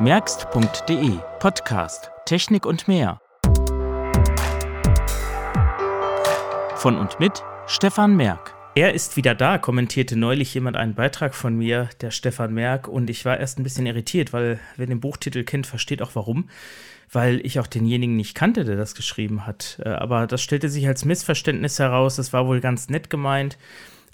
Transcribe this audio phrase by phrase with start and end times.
[0.00, 3.20] merkst.de Podcast Technik und mehr.
[6.76, 8.54] Von und mit Stefan Merk.
[8.76, 13.10] Er ist wieder da, kommentierte neulich jemand einen Beitrag von mir, der Stefan Merk, und
[13.10, 16.48] ich war erst ein bisschen irritiert, weil wer den Buchtitel kennt, versteht auch warum,
[17.10, 19.80] weil ich auch denjenigen nicht kannte, der das geschrieben hat.
[19.84, 23.58] Äh, aber das stellte sich als Missverständnis heraus, das war wohl ganz nett gemeint.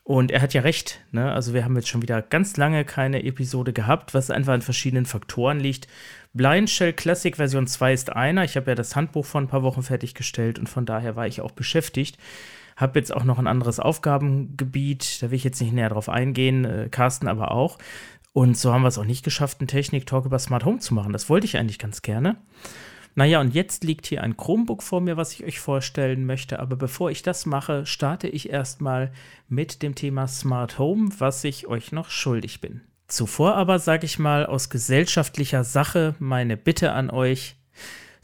[0.05, 1.33] Und er hat ja recht, ne?
[1.33, 5.07] Also wir haben jetzt schon wieder ganz lange keine Episode gehabt, was einfach an verschiedenen
[5.07, 5.89] Faktoren liegt.
[6.35, 8.45] Blind Shell Classic Version 2 ist einer.
[8.45, 11.41] Ich habe ja das Handbuch vor ein paar Wochen fertiggestellt und von daher war ich
[11.41, 12.19] auch beschäftigt.
[12.77, 16.67] Habe jetzt auch noch ein anderes Aufgabengebiet, da will ich jetzt nicht näher drauf eingehen,
[16.67, 17.79] äh, Carsten aber auch.
[18.35, 21.13] Und so haben wir es auch nicht geschafft, einen Technik-Talk über Smart Home zu machen.
[21.15, 22.37] Das wollte ich eigentlich ganz gerne.
[23.15, 26.59] Naja, und jetzt liegt hier ein Chromebook vor mir, was ich euch vorstellen möchte.
[26.59, 29.13] Aber bevor ich das mache, starte ich erstmal
[29.49, 32.81] mit dem Thema Smart Home, was ich euch noch schuldig bin.
[33.07, 37.57] Zuvor aber sage ich mal aus gesellschaftlicher Sache meine Bitte an euch,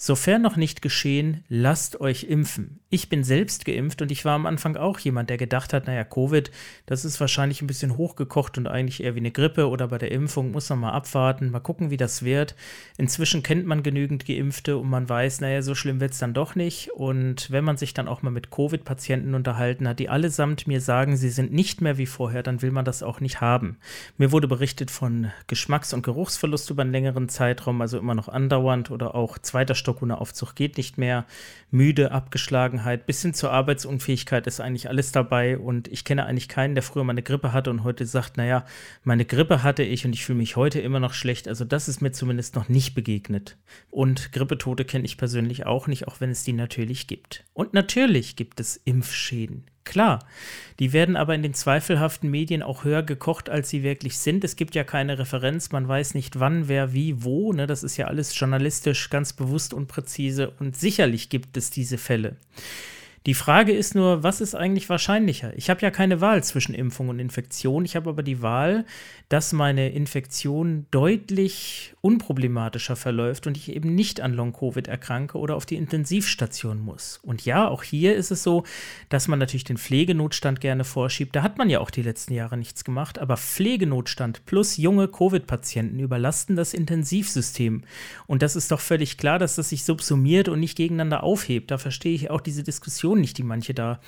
[0.03, 2.80] Sofern noch nicht geschehen, lasst euch impfen.
[2.93, 6.03] Ich bin selbst geimpft und ich war am Anfang auch jemand, der gedacht hat, naja,
[6.03, 6.51] Covid,
[6.87, 10.11] das ist wahrscheinlich ein bisschen hochgekocht und eigentlich eher wie eine Grippe oder bei der
[10.11, 12.57] Impfung muss man mal abwarten, mal gucken, wie das wird.
[12.99, 16.57] Inzwischen kennt man genügend Geimpfte und man weiß, naja, so schlimm wird es dann doch
[16.57, 16.91] nicht.
[16.91, 21.17] Und wenn man sich dann auch mal mit Covid-Patienten unterhalten hat, die allesamt mir sagen,
[21.17, 23.77] sie sind nicht mehr wie vorher, dann will man das auch nicht haben.
[24.19, 28.91] Mir wurde berichtet von Geschmacks- und Geruchsverlust über einen längeren Zeitraum, also immer noch andauernd
[28.91, 31.25] oder auch zweiter Stock ohne Aufzug geht nicht mehr,
[31.71, 32.11] müde,
[32.81, 36.83] Abgeschlagenheit, bis hin zur Arbeitsunfähigkeit ist eigentlich alles dabei und ich kenne eigentlich keinen, der
[36.83, 38.64] früher mal eine Grippe hatte und heute sagt, naja,
[39.05, 41.48] meine Grippe hatte ich und ich fühle mich heute immer noch schlecht.
[41.48, 43.56] Also das ist mir zumindest noch nicht begegnet.
[43.91, 47.45] Und Grippetote kenne ich persönlich auch nicht, auch wenn es die natürlich gibt.
[47.53, 49.65] Und natürlich gibt es Impfschäden.
[49.91, 50.21] Klar,
[50.79, 54.45] die werden aber in den zweifelhaften Medien auch höher gekocht, als sie wirklich sind.
[54.45, 57.53] Es gibt ja keine Referenz, man weiß nicht wann, wer, wie, wo.
[57.53, 57.67] Ne?
[57.67, 62.37] Das ist ja alles journalistisch ganz bewusst und präzise und sicherlich gibt es diese Fälle.
[63.27, 65.53] Die Frage ist nur, was ist eigentlich wahrscheinlicher?
[65.56, 67.84] Ich habe ja keine Wahl zwischen Impfung und Infektion.
[67.84, 68.87] Ich habe aber die Wahl,
[69.29, 75.66] dass meine Infektion deutlich unproblematischer verläuft und ich eben nicht an Long-Covid erkranke oder auf
[75.66, 77.21] die Intensivstation muss.
[77.22, 78.65] Und ja, auch hier ist es so,
[79.11, 81.37] dass man natürlich den Pflegenotstand gerne vorschiebt.
[81.37, 86.00] Da hat man ja auch die letzten Jahre nichts gemacht, aber Pflegenotstand plus junge Covid-Patienten
[86.00, 87.83] überlasten das Intensivsystem.
[88.27, 91.71] Und das ist doch völlig klar, dass das sich subsumiert und nicht gegeneinander aufhebt.
[91.71, 94.00] Da verstehe ich auch diese Diskussion nicht, die manche da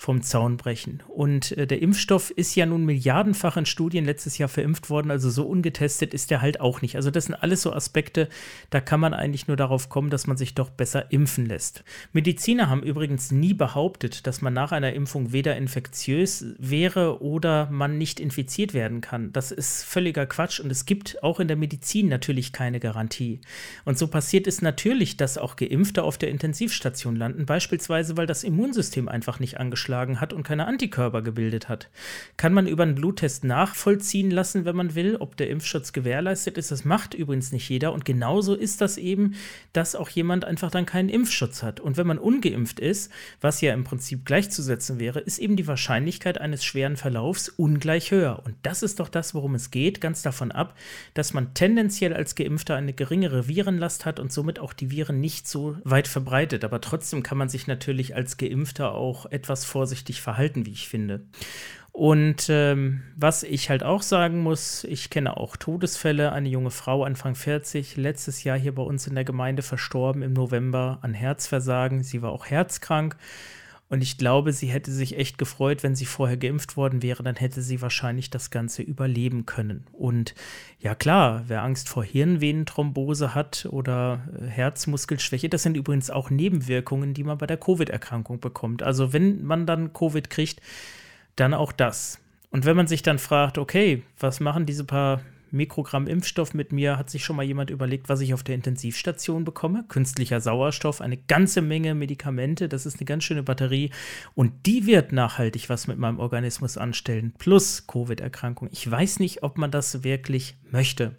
[0.00, 1.02] vom Zaun brechen.
[1.08, 5.28] Und äh, der Impfstoff ist ja nun milliardenfach in Studien letztes Jahr verimpft worden, also
[5.28, 6.94] so ungetestet ist der halt auch nicht.
[6.94, 8.28] Also das sind alles so Aspekte,
[8.70, 11.82] da kann man eigentlich nur darauf kommen, dass man sich doch besser impfen lässt.
[12.12, 17.98] Mediziner haben übrigens nie behauptet, dass man nach einer Impfung weder infektiös wäre oder man
[17.98, 19.32] nicht infiziert werden kann.
[19.32, 23.40] Das ist völliger Quatsch und es gibt auch in der Medizin natürlich keine Garantie.
[23.84, 28.44] Und so passiert es natürlich, dass auch Geimpfte auf der Intensivstation landen, beispielsweise weil das
[28.44, 31.88] Immunsystem einfach nicht angeschlossen ausgeschlagen hat und keine Antikörper gebildet hat.
[32.36, 36.70] Kann man über einen Bluttest nachvollziehen lassen, wenn man will, ob der Impfschutz gewährleistet ist.
[36.70, 37.92] Das macht übrigens nicht jeder.
[37.92, 39.34] Und genauso ist das eben,
[39.72, 41.80] dass auch jemand einfach dann keinen Impfschutz hat.
[41.80, 43.10] Und wenn man ungeimpft ist,
[43.40, 48.42] was ja im Prinzip gleichzusetzen wäre, ist eben die Wahrscheinlichkeit eines schweren Verlaufs ungleich höher.
[48.44, 50.76] Und das ist doch das, worum es geht, ganz davon ab,
[51.14, 55.48] dass man tendenziell als Geimpfter eine geringere Virenlast hat und somit auch die Viren nicht
[55.48, 56.64] so weit verbreitet.
[56.64, 60.88] Aber trotzdem kann man sich natürlich als Geimpfter auch etwas vor vorsichtig verhalten, wie ich
[60.88, 61.20] finde.
[61.92, 66.32] Und ähm, was ich halt auch sagen muss, ich kenne auch Todesfälle.
[66.32, 70.32] Eine junge Frau, Anfang 40, letztes Jahr hier bei uns in der Gemeinde verstorben im
[70.32, 72.02] November an Herzversagen.
[72.02, 73.16] Sie war auch herzkrank.
[73.90, 77.36] Und ich glaube, sie hätte sich echt gefreut, wenn sie vorher geimpft worden wäre, dann
[77.36, 79.86] hätte sie wahrscheinlich das Ganze überleben können.
[79.92, 80.34] Und
[80.78, 87.14] ja klar, wer Angst vor Hirnvenenthrombose hat oder äh, Herzmuskelschwäche, das sind übrigens auch Nebenwirkungen,
[87.14, 88.82] die man bei der Covid-Erkrankung bekommt.
[88.82, 90.60] Also wenn man dann Covid kriegt,
[91.36, 92.20] dann auch das.
[92.50, 95.22] Und wenn man sich dann fragt, okay, was machen diese paar
[95.52, 96.98] Mikrogramm Impfstoff mit mir.
[96.98, 99.84] Hat sich schon mal jemand überlegt, was ich auf der Intensivstation bekomme?
[99.88, 102.68] Künstlicher Sauerstoff, eine ganze Menge Medikamente.
[102.68, 103.90] Das ist eine ganz schöne Batterie.
[104.34, 107.32] Und die wird nachhaltig was mit meinem Organismus anstellen.
[107.38, 108.68] Plus Covid-Erkrankung.
[108.72, 111.16] Ich weiß nicht, ob man das wirklich möchte.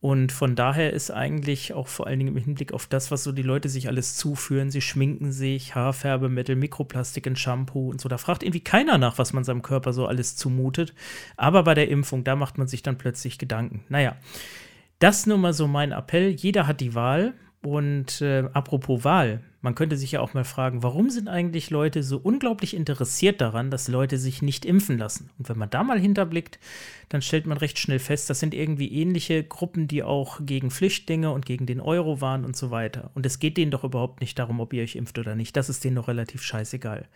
[0.00, 3.32] Und von daher ist eigentlich auch vor allen Dingen im Hinblick auf das, was so
[3.32, 8.16] die Leute sich alles zuführen, sie schminken sich, Haarfärbemittel, Mikroplastik in Shampoo und so, da
[8.16, 10.94] fragt irgendwie keiner nach, was man seinem Körper so alles zumutet.
[11.36, 13.84] Aber bei der Impfung, da macht man sich dann plötzlich Gedanken.
[13.90, 14.16] Naja,
[15.00, 16.30] das nur mal so mein Appell.
[16.30, 17.34] Jeder hat die Wahl.
[17.62, 22.02] Und äh, apropos Wahl, Man könnte sich ja auch mal fragen, warum sind eigentlich Leute
[22.02, 25.30] so unglaublich interessiert daran, dass Leute sich nicht impfen lassen?
[25.38, 26.58] Und wenn man da mal hinterblickt,
[27.10, 31.30] dann stellt man recht schnell fest, das sind irgendwie ähnliche Gruppen, die auch gegen Flüchtlinge
[31.30, 33.10] und gegen den Euro waren und so weiter.
[33.14, 35.54] Und es geht denen doch überhaupt nicht darum, ob ihr euch impft oder nicht.
[35.56, 37.06] Das ist denen doch relativ scheißegal.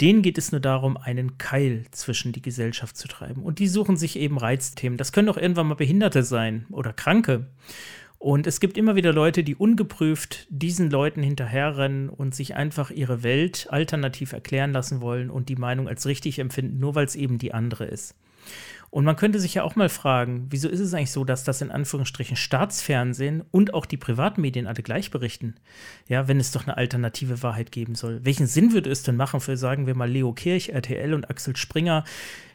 [0.00, 3.42] Denen geht es nur darum, einen Keil zwischen die Gesellschaft zu treiben.
[3.42, 4.98] Und die suchen sich eben Reizthemen.
[4.98, 7.46] Das können doch irgendwann mal Behinderte sein oder Kranke.
[8.22, 13.24] Und es gibt immer wieder Leute, die ungeprüft diesen Leuten hinterherrennen und sich einfach ihre
[13.24, 17.38] Welt alternativ erklären lassen wollen und die Meinung als richtig empfinden, nur weil es eben
[17.38, 18.14] die andere ist.
[18.90, 21.62] Und man könnte sich ja auch mal fragen, wieso ist es eigentlich so, dass das
[21.62, 25.56] in Anführungsstrichen Staatsfernsehen und auch die Privatmedien alle gleich berichten?
[26.06, 28.24] Ja, wenn es doch eine alternative Wahrheit geben soll.
[28.24, 31.56] Welchen Sinn würde es denn machen für, sagen wir mal, Leo Kirch, RTL und Axel
[31.56, 32.04] Springer,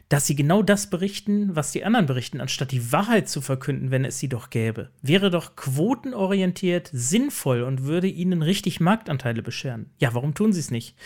[0.08, 4.04] dass sie genau das berichten, was die anderen berichten, anstatt die Wahrheit zu verkünden, wenn
[4.04, 4.90] es sie doch gäbe.
[5.02, 9.90] Wäre doch quotenorientiert sinnvoll und würde ihnen richtig Marktanteile bescheren.
[9.98, 10.96] Ja, warum tun sie es nicht?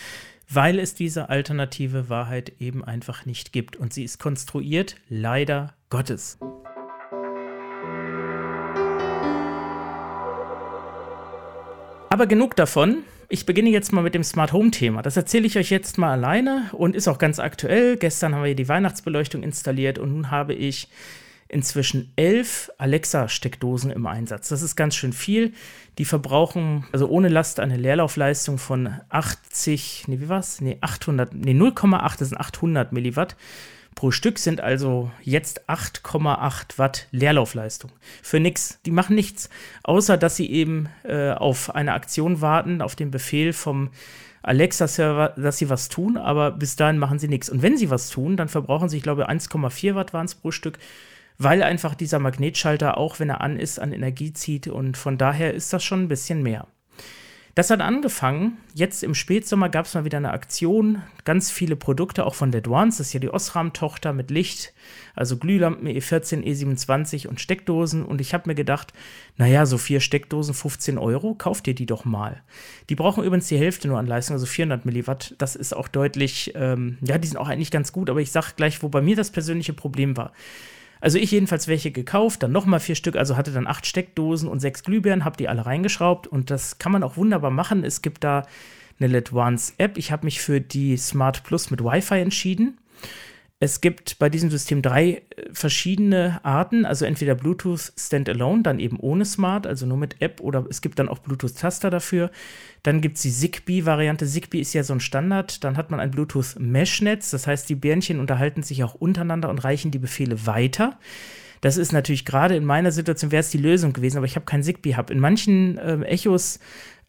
[0.49, 6.39] Weil es diese alternative Wahrheit eben einfach nicht gibt und sie ist konstruiert, leider Gottes.
[12.11, 13.05] Aber genug davon.
[13.33, 15.01] Ich beginne jetzt mal mit dem Smart Home Thema.
[15.01, 17.97] Das erzähle ich euch jetzt mal alleine und ist auch ganz aktuell.
[17.97, 20.91] Gestern haben wir die Weihnachtsbeleuchtung installiert und nun habe ich
[21.49, 24.51] inzwischen elf Alexa-Steckdosen im Einsatz.
[24.51, 25.55] Das ist ganz schön viel.
[25.97, 30.61] Die verbrauchen also ohne Last eine Leerlaufleistung von 80, nee, wie war's?
[30.61, 33.37] Nee, 800, nee, 0,8, das sind 800 Milliwatt.
[33.95, 37.93] Pro Stück sind also jetzt 8,8 Watt Leerlaufleistung.
[38.23, 38.81] Für nix.
[38.87, 39.51] Die machen nichts,
[39.83, 43.91] außer dass sie eben äh, auf eine Aktion warten, auf den Befehl vom
[44.43, 47.49] Alexa-Server, dass sie was tun, aber bis dahin machen sie nichts.
[47.49, 50.51] Und wenn sie was tun, dann verbrauchen sie, ich glaube, 1,4 Watt waren es pro
[50.51, 50.79] Stück,
[51.39, 54.67] weil einfach dieser Magnetschalter, auch wenn er an ist, an Energie zieht.
[54.67, 56.67] Und von daher ist das schon ein bisschen mehr.
[57.55, 62.25] Das hat angefangen, jetzt im Spätsommer gab es mal wieder eine Aktion, ganz viele Produkte,
[62.25, 64.73] auch von der Duans, das ist ja die Osram-Tochter mit Licht,
[65.15, 68.07] also Glühlampen E14, E27 und Steckdosen.
[68.07, 68.95] Und ich habe mir gedacht,
[69.37, 72.43] naja, so vier Steckdosen, 15 Euro, kauft ihr die doch mal.
[72.89, 76.53] Die brauchen übrigens die Hälfte nur an Leistung, also 400 Milliwatt, das ist auch deutlich,
[76.55, 79.15] ähm, ja, die sind auch eigentlich ganz gut, aber ich sage gleich, wo bei mir
[79.15, 80.33] das persönliche Problem war.
[81.03, 84.61] Also ich jedenfalls welche gekauft, dann nochmal vier Stück, also hatte dann acht Steckdosen und
[84.61, 87.83] sechs Glühbirnen, habe die alle reingeschraubt und das kann man auch wunderbar machen.
[87.83, 88.47] Es gibt da
[89.01, 89.99] eine LED Once App.
[89.99, 92.79] Ich habe mich für die Smart Plus mit Wi-Fi entschieden.
[93.65, 98.99] Es gibt bei diesem System drei äh, verschiedene Arten, also entweder Bluetooth Standalone, dann eben
[98.99, 102.33] ohne Smart, also nur mit App, oder es gibt dann auch Bluetooth-Taster dafür.
[102.83, 104.27] Dann gibt es die Zigbee-Variante.
[104.27, 105.63] Zigbee ist ja so ein Standard.
[105.63, 109.93] Dann hat man ein Bluetooth-Mesh-Netz, das heißt, die Bärnchen unterhalten sich auch untereinander und reichen
[109.93, 110.99] die Befehle weiter.
[111.61, 114.45] Das ist natürlich gerade in meiner Situation wäre es die Lösung gewesen, aber ich habe
[114.45, 115.09] keinen Zigbee-Hub.
[115.11, 116.59] In manchen äh, Echos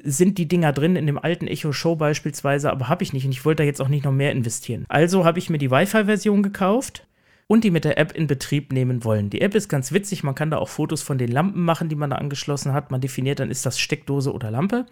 [0.01, 3.31] sind die Dinger drin, in dem alten Echo Show beispielsweise, aber habe ich nicht und
[3.31, 4.85] ich wollte da jetzt auch nicht noch mehr investieren.
[4.89, 7.05] Also habe ich mir die Wi-Fi-Version gekauft
[7.47, 9.29] und die mit der App in Betrieb nehmen wollen.
[9.29, 11.95] Die App ist ganz witzig, man kann da auch Fotos von den Lampen machen, die
[11.95, 12.91] man da angeschlossen hat.
[12.91, 14.85] Man definiert dann, ist das Steckdose oder Lampe.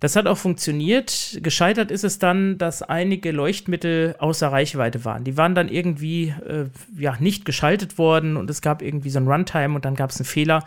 [0.00, 1.38] Das hat auch funktioniert.
[1.42, 5.24] Gescheitert ist es dann, dass einige Leuchtmittel außer Reichweite waren.
[5.24, 6.64] Die waren dann irgendwie äh,
[6.98, 10.16] ja, nicht geschaltet worden und es gab irgendwie so ein Runtime und dann gab es
[10.16, 10.64] einen Fehler.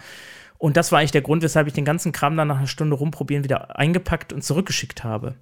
[0.63, 2.95] Und das war eigentlich der Grund, weshalb ich den ganzen Kram dann nach einer Stunde
[2.95, 5.35] rumprobieren wieder eingepackt und zurückgeschickt habe.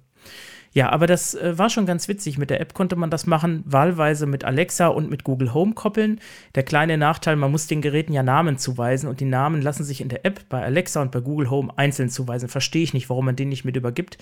[0.72, 2.38] Ja, aber das äh, war schon ganz witzig.
[2.38, 6.18] Mit der App konnte man das machen, wahlweise mit Alexa und mit Google Home koppeln.
[6.56, 10.00] Der kleine Nachteil, man muss den Geräten ja Namen zuweisen und die Namen lassen sich
[10.00, 12.48] in der App bei Alexa und bei Google Home einzeln zuweisen.
[12.48, 14.18] Verstehe ich nicht, warum man den nicht mit übergibt.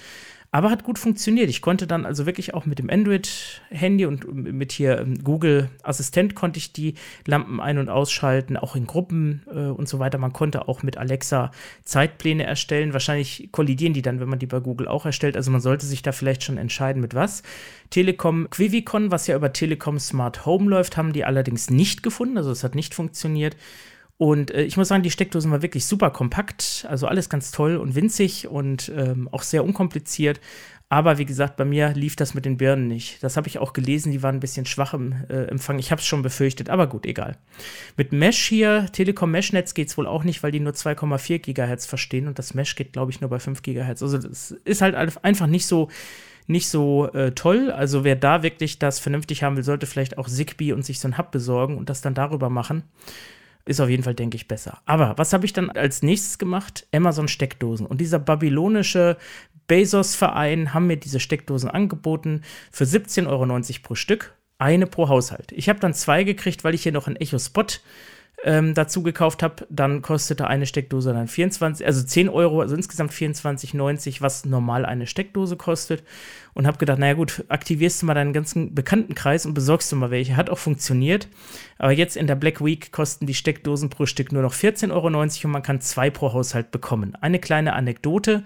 [0.52, 1.48] Aber hat gut funktioniert.
[1.48, 6.34] Ich konnte dann also wirklich auch mit dem Android-Handy und mit hier ähm, Google Assistent
[6.34, 10.18] konnte ich die Lampen ein- und ausschalten, auch in Gruppen äh, und so weiter.
[10.18, 11.52] Man konnte auch mit Alexa
[11.84, 12.92] Zeitpläne erstellen.
[12.92, 15.36] Wahrscheinlich kollidieren die dann, wenn man die bei Google auch erstellt.
[15.36, 17.44] Also man sollte sich da vielleicht schon entscheiden, mit was.
[17.90, 22.36] Telekom Quivicon, was ja über Telekom Smart Home läuft, haben die allerdings nicht gefunden.
[22.38, 23.56] Also es hat nicht funktioniert.
[24.20, 27.78] Und äh, ich muss sagen, die Steckdosen war wirklich super kompakt, also alles ganz toll
[27.78, 30.40] und winzig und ähm, auch sehr unkompliziert.
[30.90, 33.22] Aber wie gesagt, bei mir lief das mit den Birnen nicht.
[33.22, 35.78] Das habe ich auch gelesen, die waren ein bisschen schwach im äh, Empfang.
[35.78, 37.38] Ich habe es schon befürchtet, aber gut, egal.
[37.96, 41.86] Mit Mesh hier, Telekom Mesh-Netz geht es wohl auch nicht, weil die nur 2,4 Gigahertz
[41.86, 44.02] verstehen und das Mesh geht, glaube ich, nur bei 5 Gigahertz.
[44.02, 45.88] Also das ist halt einfach nicht so
[46.46, 47.70] nicht so äh, toll.
[47.70, 51.08] Also wer da wirklich das vernünftig haben will, sollte vielleicht auch Zigbee und sich so
[51.08, 52.82] ein Hub besorgen und das dann darüber machen.
[53.66, 54.80] Ist auf jeden Fall, denke ich, besser.
[54.86, 56.86] Aber was habe ich dann als nächstes gemacht?
[56.92, 57.86] Amazon-Steckdosen.
[57.86, 59.16] Und dieser babylonische
[59.66, 63.46] Bezos-Verein haben mir diese Steckdosen angeboten für 17,90 Euro
[63.82, 64.34] pro Stück.
[64.58, 65.52] Eine pro Haushalt.
[65.52, 67.64] Ich habe dann zwei gekriegt, weil ich hier noch einen Echo Spot
[68.42, 73.12] ähm, dazu gekauft habe, dann kostete eine Steckdose dann 24, also 10 Euro, also insgesamt
[73.12, 76.02] 24,90, was normal eine Steckdose kostet.
[76.52, 80.10] Und habe gedacht, naja gut, aktivierst du mal deinen ganzen Bekanntenkreis und besorgst du mal
[80.10, 80.36] welche.
[80.36, 81.28] Hat auch funktioniert.
[81.78, 85.06] Aber jetzt in der Black Week kosten die Steckdosen pro Stück nur noch 14,90 Euro
[85.06, 87.14] und man kann zwei pro Haushalt bekommen.
[87.20, 88.42] Eine kleine Anekdote.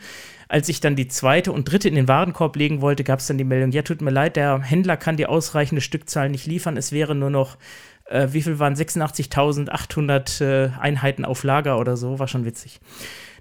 [0.49, 3.39] Als ich dann die zweite und dritte in den Warenkorb legen wollte, gab es dann
[3.39, 6.77] die Meldung, ja, tut mir leid, der Händler kann die ausreichende Stückzahl nicht liefern.
[6.77, 7.57] Es wäre nur noch
[8.07, 12.81] äh, wie viel waren 86.800 äh, Einheiten auf Lager oder so, war schon witzig.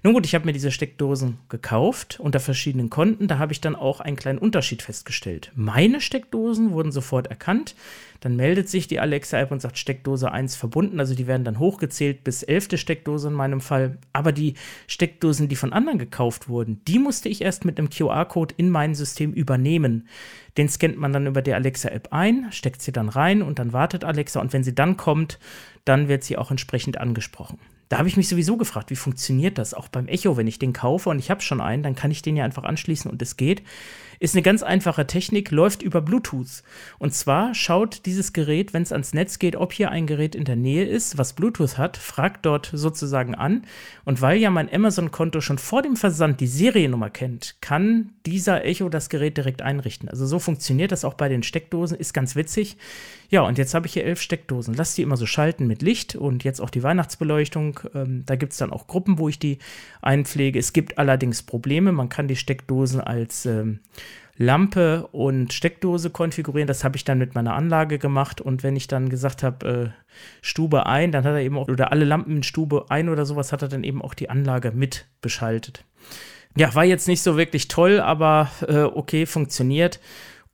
[0.06, 3.26] Nun gut, ich habe mir diese Steckdosen gekauft unter verschiedenen Konten.
[3.26, 5.50] Da habe ich dann auch einen kleinen Unterschied festgestellt.
[5.54, 7.74] Meine Steckdosen wurden sofort erkannt.
[8.20, 11.00] Dann meldet sich die Alexa-App und sagt Steckdose 1 verbunden.
[11.00, 12.78] Also die werden dann hochgezählt bis 11.
[12.78, 13.96] Steckdose in meinem Fall.
[14.12, 14.56] Aber die
[14.88, 18.94] Steckdosen, die von anderen gekauft wurden, die musste ich erst mit einem QR-Code in mein
[18.94, 20.06] System übernehmen.
[20.58, 24.04] Den scannt man dann über die Alexa-App ein, steckt sie dann rein und dann wartet
[24.04, 24.38] Alexa.
[24.42, 25.38] Und wenn sie dann kommt,
[25.86, 27.58] dann wird sie auch entsprechend angesprochen.
[27.94, 30.72] Da habe ich mich sowieso gefragt, wie funktioniert das auch beim Echo, wenn ich den
[30.72, 33.36] kaufe und ich habe schon einen, dann kann ich den ja einfach anschließen und es
[33.36, 33.62] geht.
[34.18, 36.62] Ist eine ganz einfache Technik, läuft über Bluetooth.
[36.98, 40.44] Und zwar schaut dieses Gerät, wenn es ans Netz geht, ob hier ein Gerät in
[40.44, 43.62] der Nähe ist, was Bluetooth hat, fragt dort sozusagen an.
[44.04, 48.88] Und weil ja mein Amazon-Konto schon vor dem Versand die Seriennummer kennt, kann dieser Echo
[48.88, 50.08] das Gerät direkt einrichten.
[50.08, 52.76] Also so funktioniert das auch bei den Steckdosen, ist ganz witzig.
[53.30, 54.74] Ja, und jetzt habe ich hier elf Steckdosen.
[54.74, 57.80] Lass die immer so schalten mit Licht und jetzt auch die Weihnachtsbeleuchtung.
[57.94, 59.58] Ähm, da gibt es dann auch Gruppen, wo ich die
[60.02, 60.58] einpflege.
[60.58, 61.92] Es gibt allerdings Probleme.
[61.92, 63.80] Man kann die Steckdosen als ähm,
[64.36, 66.66] Lampe und Steckdose konfigurieren.
[66.66, 68.40] Das habe ich dann mit meiner Anlage gemacht.
[68.40, 71.92] Und wenn ich dann gesagt habe, äh, Stube ein, dann hat er eben auch, oder
[71.92, 75.06] alle Lampen in Stube ein oder sowas, hat er dann eben auch die Anlage mit
[75.20, 75.84] beschaltet.
[76.56, 80.00] Ja, war jetzt nicht so wirklich toll, aber äh, okay, funktioniert.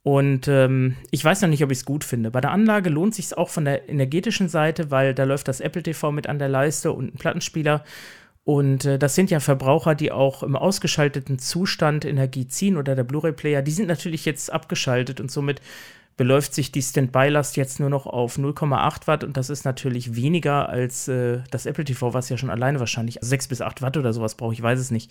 [0.02, 2.30] Und ähm, ich weiß noch nicht, ob ich es gut finde.
[2.30, 5.82] Bei der Anlage lohnt sich auch von der energetischen Seite, weil da läuft das Apple
[5.82, 7.84] TV mit an der Leiste und ein Plattenspieler.
[8.44, 13.04] Und äh, das sind ja Verbraucher, die auch im ausgeschalteten Zustand Energie ziehen oder der
[13.04, 13.62] Blu-ray-Player.
[13.62, 15.61] Die sind natürlich jetzt abgeschaltet und somit
[16.16, 20.68] beläuft sich die Standby-Last jetzt nur noch auf 0,8 Watt und das ist natürlich weniger
[20.68, 24.12] als äh, das Apple TV, was ja schon alleine wahrscheinlich 6 bis 8 Watt oder
[24.12, 25.11] sowas braucht, ich weiß es nicht.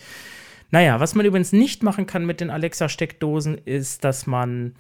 [0.70, 4.76] Naja, was man übrigens nicht machen kann mit den Alexa-Steckdosen, ist, dass man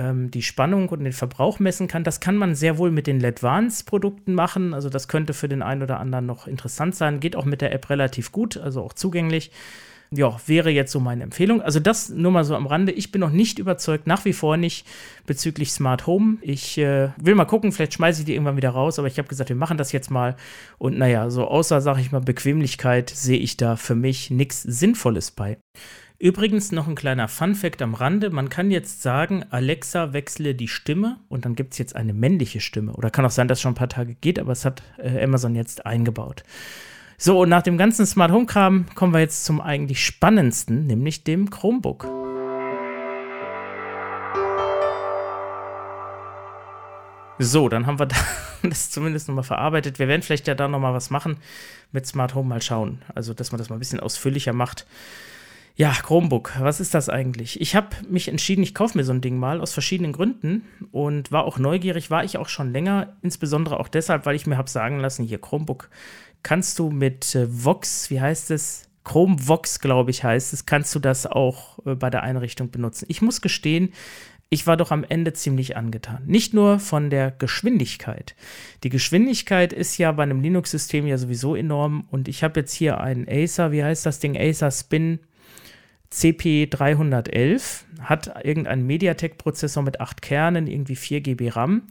[0.00, 2.04] ähm, die Spannung und den Verbrauch messen kann.
[2.04, 4.72] Das kann man sehr wohl mit den LEDVANCE-Produkten machen.
[4.72, 7.20] Also das könnte für den einen oder anderen noch interessant sein.
[7.20, 9.50] Geht auch mit der App relativ gut, also auch zugänglich
[10.12, 11.62] ja, wäre jetzt so meine Empfehlung.
[11.62, 12.90] Also das nur mal so am Rande.
[12.90, 14.84] Ich bin noch nicht überzeugt, nach wie vor nicht
[15.24, 16.38] bezüglich Smart Home.
[16.42, 19.28] Ich äh, will mal gucken, vielleicht schmeiße ich die irgendwann wieder raus, aber ich habe
[19.28, 20.36] gesagt, wir machen das jetzt mal.
[20.78, 25.30] Und naja, so außer, sage ich mal, Bequemlichkeit sehe ich da für mich nichts Sinnvolles
[25.30, 25.58] bei.
[26.22, 28.28] Übrigens noch ein kleiner Fun-Fact am Rande.
[28.28, 32.60] Man kann jetzt sagen, Alexa wechsle die Stimme und dann gibt es jetzt eine männliche
[32.60, 32.92] Stimme.
[32.92, 35.24] Oder kann auch sein, dass es schon ein paar Tage geht, aber es hat äh,
[35.24, 36.44] Amazon jetzt eingebaut.
[37.16, 41.24] So, und nach dem ganzen Smart Home Kram kommen wir jetzt zum eigentlich spannendsten, nämlich
[41.24, 42.04] dem Chromebook.
[47.38, 48.08] So, dann haben wir
[48.62, 49.98] das zumindest nochmal verarbeitet.
[49.98, 51.38] Wir werden vielleicht ja da nochmal was machen
[51.92, 53.00] mit Smart Home, mal schauen.
[53.14, 54.86] Also, dass man das mal ein bisschen ausführlicher macht.
[55.80, 57.58] Ja, Chromebook, was ist das eigentlich?
[57.58, 61.32] Ich habe mich entschieden, ich kaufe mir so ein Ding mal aus verschiedenen Gründen und
[61.32, 64.68] war auch neugierig, war ich auch schon länger, insbesondere auch deshalb, weil ich mir habe
[64.68, 65.88] sagen lassen, hier Chromebook
[66.42, 68.90] kannst du mit äh, Vox, wie heißt es?
[69.04, 73.06] Chrome Vox, glaube ich, heißt es, kannst du das auch äh, bei der Einrichtung benutzen.
[73.08, 73.94] Ich muss gestehen,
[74.50, 76.24] ich war doch am Ende ziemlich angetan.
[76.26, 78.36] Nicht nur von der Geschwindigkeit.
[78.84, 83.00] Die Geschwindigkeit ist ja bei einem Linux-System ja sowieso enorm und ich habe jetzt hier
[83.00, 84.36] einen Acer, wie heißt das Ding?
[84.36, 85.20] Acer Spin
[86.12, 91.82] CP311 hat irgendeinen MediaTek-Prozessor mit 8 Kernen, irgendwie 4 GB RAM.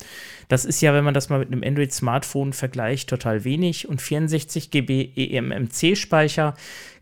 [0.49, 3.87] Das ist ja, wenn man das mal mit einem Android-Smartphone vergleicht, total wenig.
[3.87, 6.55] Und 64 GB eMMC-Speicher,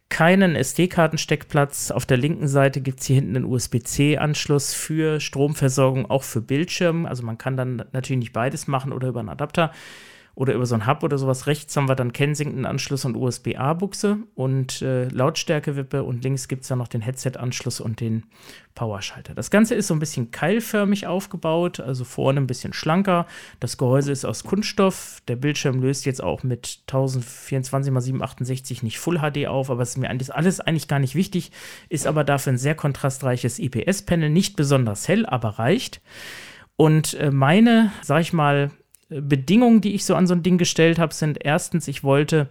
[0.10, 1.92] keinen SD-Kartensteckplatz.
[1.92, 7.06] Auf der linken Seite gibt es hier hinten einen USB-C-Anschluss für Stromversorgung, auch für Bildschirm.
[7.06, 9.72] Also man kann dann natürlich nicht beides machen oder über einen Adapter
[10.38, 11.48] oder über so ein Hub oder sowas.
[11.48, 16.78] Rechts haben wir dann Kensington-Anschluss und USB-A-Buchse und äh, Lautstärke-Wippe und links gibt es dann
[16.78, 18.22] noch den Headset-Anschluss und den
[18.76, 19.34] Powerschalter.
[19.34, 23.26] Das Ganze ist so ein bisschen keilförmig aufgebaut, also vorne ein bisschen schlanker.
[23.60, 25.24] Das Gehäuse ist aus Kunststoff.
[25.28, 29.90] Der Bildschirm löst jetzt auch mit 1024 x 768 nicht Full HD auf, aber es
[29.90, 31.52] ist mir alles eigentlich gar nicht wichtig,
[31.90, 36.00] ist aber dafür ein sehr kontrastreiches IPS-Panel, nicht besonders hell, aber reicht.
[36.76, 38.70] Und äh, meine, sag ich mal,
[39.10, 42.50] Bedingungen, die ich so an so ein Ding gestellt habe, sind erstens, ich wollte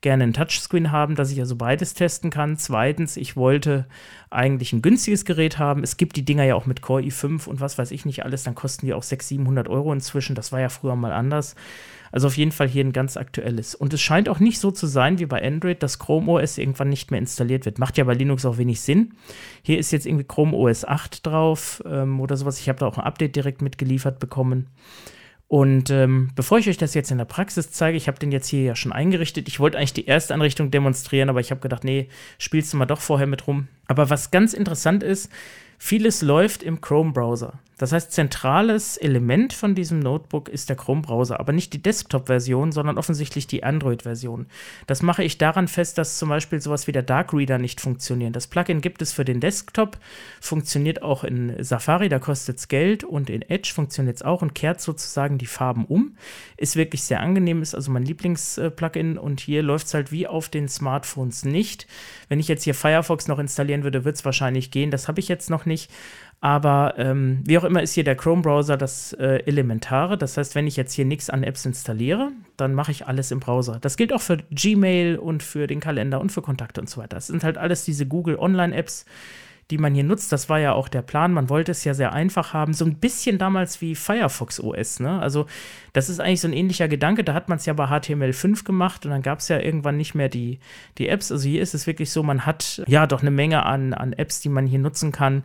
[0.00, 2.56] gerne ein Touchscreen haben, dass ich also beides testen kann.
[2.56, 3.84] Zweitens, ich wollte
[4.30, 5.82] eigentlich ein günstiges Gerät haben.
[5.82, 8.44] Es gibt die Dinger ja auch mit Core i5 und was weiß ich nicht alles,
[8.44, 10.34] dann kosten die auch 600, 700 Euro inzwischen.
[10.34, 11.54] Das war ja früher mal anders.
[12.10, 13.74] Also auf jeden Fall hier ein ganz aktuelles.
[13.74, 16.88] Und es scheint auch nicht so zu sein wie bei Android, dass Chrome OS irgendwann
[16.88, 17.78] nicht mehr installiert wird.
[17.78, 19.12] Macht ja bei Linux auch wenig Sinn.
[19.62, 22.58] Hier ist jetzt irgendwie Chrome OS 8 drauf ähm, oder sowas.
[22.60, 24.68] Ich habe da auch ein Update direkt mitgeliefert bekommen.
[25.48, 28.48] Und ähm, bevor ich euch das jetzt in der Praxis zeige, ich habe den jetzt
[28.48, 29.48] hier ja schon eingerichtet.
[29.48, 32.84] Ich wollte eigentlich die erste Anrichtung demonstrieren, aber ich habe gedacht, nee, spielst du mal
[32.84, 33.68] doch vorher mit rum.
[33.86, 35.30] Aber was ganz interessant ist,
[35.78, 37.58] vieles läuft im Chrome-Browser.
[37.78, 42.98] Das heißt, zentrales Element von diesem Notebook ist der Chrome-Browser, aber nicht die Desktop-Version, sondern
[42.98, 44.46] offensichtlich die Android-Version.
[44.86, 48.34] Das mache ich daran fest, dass zum Beispiel sowas wie der Dark Reader nicht funktioniert.
[48.34, 49.98] Das Plugin gibt es für den Desktop,
[50.40, 54.54] funktioniert auch in Safari, da kostet es Geld und in Edge funktioniert es auch und
[54.54, 56.16] kehrt sozusagen die Farben um.
[56.56, 60.48] Ist wirklich sehr angenehm, ist also mein Lieblings-Plugin und hier läuft es halt wie auf
[60.48, 61.86] den Smartphones nicht.
[62.28, 64.90] Wenn ich jetzt hier Firefox noch installieren würde, wird es wahrscheinlich gehen.
[64.90, 65.90] Das habe ich jetzt noch nicht.
[66.40, 70.16] Aber ähm, wie auch immer ist hier der Chrome-Browser das äh, Elementare.
[70.16, 73.40] Das heißt, wenn ich jetzt hier nichts an Apps installiere, dann mache ich alles im
[73.40, 73.78] Browser.
[73.80, 77.16] Das gilt auch für Gmail und für den Kalender und für Kontakte und so weiter.
[77.16, 79.04] Das sind halt alles diese Google Online-Apps,
[79.72, 80.30] die man hier nutzt.
[80.30, 81.32] Das war ja auch der Plan.
[81.32, 82.72] Man wollte es ja sehr einfach haben.
[82.72, 85.00] So ein bisschen damals wie Firefox OS.
[85.00, 85.20] Ne?
[85.20, 85.46] Also,
[85.92, 87.24] das ist eigentlich so ein ähnlicher Gedanke.
[87.24, 90.14] Da hat man es ja bei HTML5 gemacht und dann gab es ja irgendwann nicht
[90.14, 90.60] mehr die,
[90.98, 91.32] die Apps.
[91.32, 94.40] Also, hier ist es wirklich so, man hat ja doch eine Menge an, an Apps,
[94.40, 95.42] die man hier nutzen kann.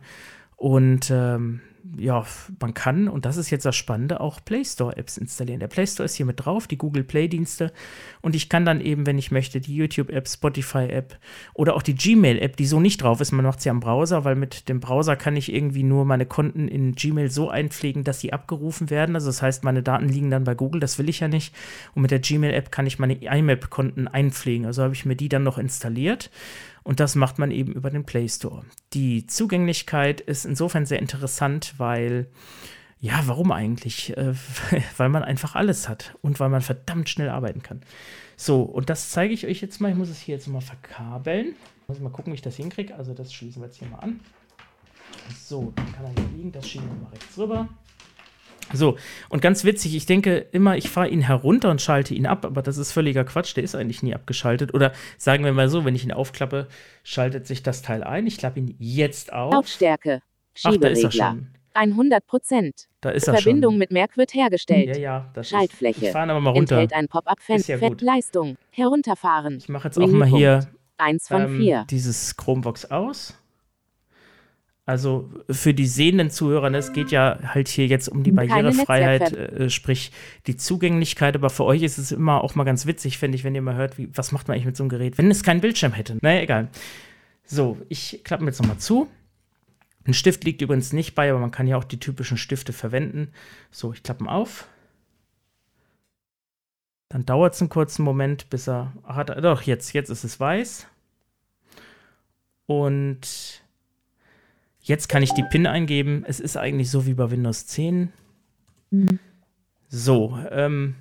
[0.64, 1.60] Und ähm,
[1.98, 2.26] ja,
[2.62, 5.60] man kann, und das ist jetzt das Spannende, auch Play Store-Apps installieren.
[5.60, 7.74] Der Play Store ist hier mit drauf, die Google Play-Dienste.
[8.22, 11.18] Und ich kann dann eben, wenn ich möchte, die YouTube-App, Spotify-App
[11.54, 14.36] oder auch die Gmail-App, die so nicht drauf ist, man macht sie am Browser, weil
[14.36, 18.32] mit dem Browser kann ich irgendwie nur meine Konten in Gmail so einpflegen, dass sie
[18.32, 19.16] abgerufen werden.
[19.16, 21.54] Also das heißt, meine Daten liegen dann bei Google, das will ich ja nicht.
[21.94, 24.66] Und mit der Gmail-App kann ich meine IMAP-Konten einpflegen.
[24.66, 26.32] Also habe ich mir die dann noch installiert.
[26.84, 28.64] Und das macht man eben über den Play Store.
[28.94, 32.28] Die Zugänglichkeit ist insofern sehr interessant, weil,
[33.00, 34.16] ja, warum eigentlich?
[34.18, 34.34] Äh,
[34.98, 37.82] weil man einfach alles hat und weil man verdammt schnell arbeiten kann.
[38.36, 39.92] So, und das zeige ich euch jetzt mal.
[39.92, 41.56] Ich muss es hier jetzt mal verkabeln.
[41.88, 42.96] Muss mal gucken, wie ich das hinkriege.
[42.96, 44.20] Also, das schließen wir jetzt hier mal an.
[45.40, 46.52] So, dann kann er hier liegen.
[46.52, 47.70] Das schieben wir mal rechts rüber.
[48.72, 48.98] So,
[49.30, 52.62] und ganz witzig, ich denke immer, ich fahre ihn herunter und schalte ihn ab, aber
[52.62, 54.74] das ist völliger Quatsch, der ist eigentlich nie abgeschaltet.
[54.74, 56.68] Oder sagen wir mal so, wenn ich ihn aufklappe,
[57.04, 58.26] schaltet sich das Teil ein.
[58.28, 59.54] Ich klappe ihn jetzt auf.
[59.54, 60.22] Lautstärke.
[60.64, 61.48] Ach, da ist er schon.
[61.76, 62.88] 100 Prozent.
[63.02, 63.80] Da ist er Verbindung schon.
[63.80, 64.96] mit Merk wird hergestellt.
[64.96, 66.02] Ja, ja, das Schaltfläche.
[66.02, 66.76] Ist, ich fahre aber mal runter.
[66.76, 67.78] Enthält ein Pop-up-Fenster.
[67.78, 68.56] ja.
[68.72, 69.58] Herunterfahren.
[69.58, 71.86] Ich mache jetzt auch mal hier Eins von ähm, vier.
[71.90, 73.36] dieses Chromebox aus.
[74.86, 79.32] Also für die sehenden Zuhörer, ne, es geht ja halt hier jetzt um die Barrierefreiheit,
[79.32, 80.12] äh, sprich
[80.46, 83.56] die Zugänglichkeit, aber für euch ist es immer auch mal ganz witzig, finde ich, wenn
[83.56, 85.62] ihr mal hört, wie, was macht man eigentlich mit so einem Gerät, wenn es keinen
[85.62, 86.18] Bildschirm hätte.
[86.22, 86.68] Naja, egal.
[87.46, 89.10] So, ich klappe mir jetzt nochmal zu.
[90.06, 93.32] Ein Stift liegt übrigens nicht bei, aber man kann ja auch die typischen Stifte verwenden.
[93.72, 94.68] So, ich klappe ihn auf.
[97.08, 98.92] Dann dauert es einen kurzen Moment, bis er.
[99.04, 100.88] Ach, hat doch, jetzt, jetzt ist es weiß.
[102.66, 103.63] Und
[104.84, 106.24] jetzt kann ich die PIN eingeben.
[106.28, 108.14] Es ist eigentlich so wie bei Windows 10.
[109.90, 110.96] So, ähm.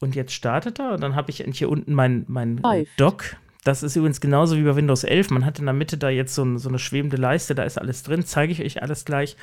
[0.00, 2.92] Und jetzt startet er und dann habe ich hier unten mein, mein Läuft.
[2.98, 3.36] Dock.
[3.64, 5.30] Das ist übrigens genauso wie bei Windows 11.
[5.30, 7.78] Man hat in der Mitte da jetzt so, ein, so eine schwebende Leiste, da ist
[7.78, 8.24] alles drin.
[8.24, 9.36] Zeige ich euch alles gleich.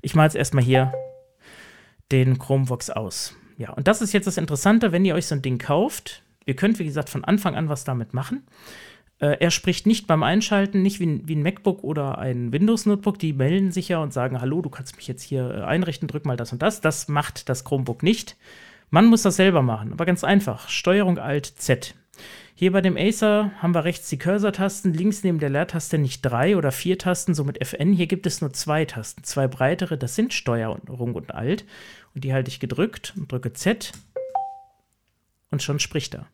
[0.00, 0.92] Ich mache jetzt erstmal hier
[2.10, 3.36] den Chromebox aus.
[3.58, 6.22] Ja, und das ist jetzt das Interessante, wenn ihr euch so ein Ding kauft.
[6.46, 8.42] Ihr könnt, wie gesagt, von Anfang an was damit machen.
[9.20, 13.18] Äh, er spricht nicht beim Einschalten, nicht wie ein, wie ein MacBook oder ein Windows-Notebook.
[13.18, 16.24] Die melden sich ja und sagen: Hallo, du kannst mich jetzt hier äh, einrichten, drück
[16.24, 16.80] mal das und das.
[16.80, 18.36] Das macht das Chromebook nicht.
[18.90, 20.68] Man muss das selber machen, aber ganz einfach.
[20.68, 21.94] Steuerung Alt Z.
[22.54, 26.56] Hier bei dem Acer haben wir rechts die Cursor-Tasten, links neben der Leertaste nicht drei
[26.56, 27.92] oder vier Tasten, so mit FN.
[27.92, 31.64] Hier gibt es nur zwei Tasten, zwei breitere, das sind Steuerung und Alt.
[32.14, 33.92] Und die halte ich gedrückt und drücke Z
[35.50, 36.26] und schon spricht er.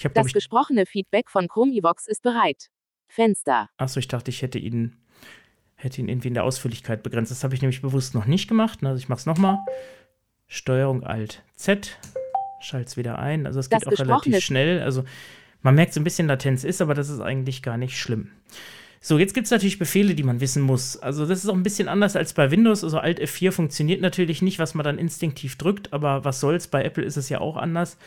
[0.00, 2.70] Ich glaube Das ich, gesprochene Feedback von Chromivox ist bereit.
[3.06, 3.68] Fenster.
[3.76, 4.96] Achso, ich dachte, ich hätte ihn,
[5.74, 7.30] hätte ihn irgendwie in der Ausführlichkeit begrenzt.
[7.30, 8.78] Das habe ich nämlich bewusst noch nicht gemacht.
[8.82, 9.58] Also ich mache es nochmal.
[10.46, 11.98] Steuerung Alt Z.
[12.62, 13.46] Schalte es wieder ein.
[13.46, 14.80] Also es Das geht auch relativ schnell.
[14.80, 15.04] Also
[15.60, 18.30] man merkt so ein bisschen Latenz ist, aber das ist eigentlich gar nicht schlimm.
[19.02, 20.96] So, jetzt gibt es natürlich Befehle, die man wissen muss.
[20.96, 22.84] Also das ist auch ein bisschen anders als bei Windows.
[22.84, 26.84] Also Alt F4 funktioniert natürlich nicht, was man dann instinktiv drückt, aber was soll's, bei
[26.84, 27.98] Apple ist es ja auch anders.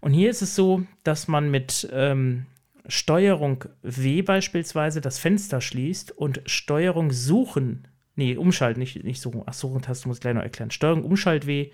[0.00, 2.46] Und hier ist es so, dass man mit ähm,
[2.86, 9.42] Steuerung W beispielsweise das Fenster schließt und Steuerung Suchen Nee, Umschalt, nicht, nicht suchen.
[9.44, 10.70] Ach, Suchentaste muss ich gleich noch erklären.
[10.70, 11.70] Steuerung Umschalt W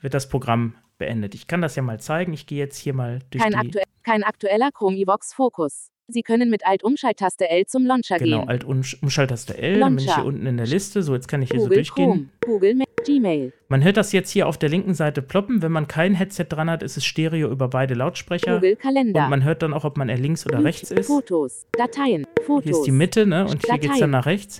[0.00, 1.34] wird das Programm beendet.
[1.34, 2.32] Ich kann das ja mal zeigen.
[2.32, 3.58] Ich gehe jetzt hier mal durch Kein, die.
[3.58, 5.90] aktuell, kein aktueller Chrome evox Fokus.
[6.10, 8.48] Sie können mit Alt-Umschalttaste L zum Launcher Genau, gehen.
[8.48, 10.22] Alt Umschalttaste L, dann bin ich Launcher.
[10.22, 11.02] hier unten in der Liste.
[11.02, 12.30] So, jetzt kann ich hier so Google durchgehen.
[12.40, 15.60] Chrome, Google Ma Gmail, Man hört das jetzt hier auf der linken Seite ploppen.
[15.62, 18.54] Wenn man kein Headset dran hat, ist es Stereo über beide Lautsprecher.
[18.56, 21.06] Google Kalender, Und man hört dann auch, ob man eher links oder rechts ist.
[21.06, 23.46] Fotos, Dateien, Fotos, Hier ist die Mitte, ne?
[23.46, 24.58] Und hier geht es dann nach rechts.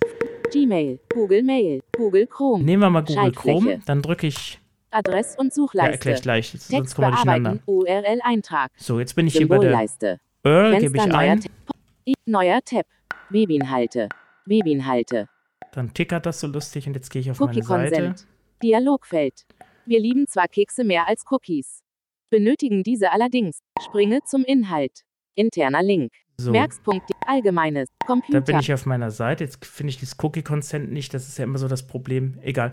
[0.52, 3.32] Gmail, Google Mail, Google Chrome, Nehmen wir mal Google.
[3.32, 3.80] Chrome.
[3.86, 4.60] Dann drücke ich.
[4.90, 6.50] Adress- und Ja, erkläre Suchleiste, ich gleich.
[6.50, 7.58] Sonst Text kommen wir durcheinander.
[7.66, 9.76] URL-Eintrag, So, jetzt bin ich hier bei der
[10.48, 11.44] Symbolleiste, URL, gebe ich neuer ein.
[12.26, 12.86] Neuer Tab,
[13.30, 14.08] Webinhalte,
[14.46, 15.28] Webinhalte,
[15.72, 17.90] Dann tickert das so lustig und jetzt gehe ich auf meine Cookie Seite.
[17.90, 18.26] Consent.
[18.62, 19.46] Dialogfeld.
[19.84, 21.82] Wir lieben zwar Kekse mehr als Cookies.
[22.30, 23.60] Benötigen diese allerdings.
[23.82, 25.02] Springe zum Inhalt.
[25.34, 26.12] Interner Link.
[26.38, 27.10] So, Merkspunkt.
[27.26, 27.88] Allgemeines.
[28.00, 28.40] da Computer.
[28.40, 29.44] bin ich auf meiner Seite.
[29.44, 31.12] Jetzt finde ich dieses Cookie-Consent nicht.
[31.14, 32.38] Das ist ja immer so das Problem.
[32.42, 32.72] Egal.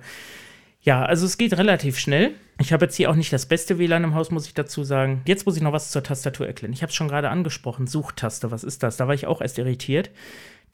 [0.85, 2.35] Ja, also es geht relativ schnell.
[2.61, 5.23] Ich habe jetzt hier auch nicht das beste WLAN im Haus, muss ich dazu sagen.
[5.25, 6.73] Jetzt muss ich noch was zur Tastatur erklären.
[6.73, 7.87] Ich habe es schon gerade angesprochen.
[7.87, 8.95] Suchtaste, was ist das?
[8.95, 10.11] Da war ich auch erst irritiert.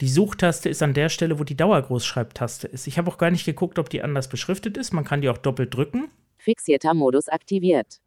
[0.01, 2.87] Die Suchtaste ist an der Stelle, wo die Dauergroßschreibtaste ist.
[2.87, 4.91] Ich habe auch gar nicht geguckt, ob die anders beschriftet ist.
[4.91, 6.09] Man kann die auch doppelt drücken.
[6.37, 8.01] Fixierter Modus aktiviert.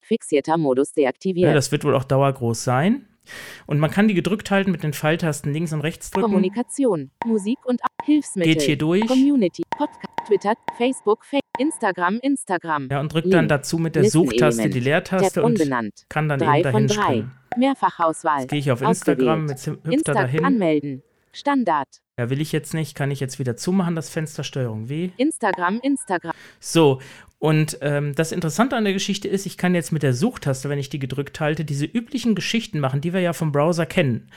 [0.00, 1.48] Fixierter Modus deaktiviert.
[1.48, 3.06] Ja, das wird wohl auch dauergroß sein.
[3.66, 6.26] Und man kann die gedrückt halten mit den Pfeiltasten links und rechts drücken.
[6.26, 7.10] Kommunikation.
[7.24, 8.52] Musik und Hilfsmittel.
[8.54, 9.06] Geht hier durch.
[9.06, 9.62] Community.
[9.70, 10.04] Podcast.
[10.26, 10.54] Twitter.
[10.76, 11.24] Facebook.
[11.24, 12.18] Fa Instagram.
[12.22, 12.88] Instagram.
[12.90, 14.84] Ja, und drückt dann dazu mit der Suchtaste die Listenelement.
[14.84, 17.02] Leertaste und kann dann Drei eben von dahin drei.
[17.04, 17.32] springen.
[17.56, 18.40] Mehrfachauswahl.
[18.40, 20.44] Jetzt gehe ich auf Instagram, jetzt hüpft er Insta dahin.
[20.44, 21.02] anmelden.
[21.32, 21.88] Standard.
[22.18, 25.10] Ja, will ich jetzt nicht, kann ich jetzt wieder zumachen, das Fenster Steuerung W.
[25.16, 25.80] Instagram.
[25.82, 26.32] Instagram.
[26.60, 27.00] So,
[27.38, 30.78] und ähm, das Interessante an der Geschichte ist, ich kann jetzt mit der Suchtaste, wenn
[30.78, 34.30] ich die gedrückt halte, diese üblichen Geschichten machen, die wir ja vom Browser kennen.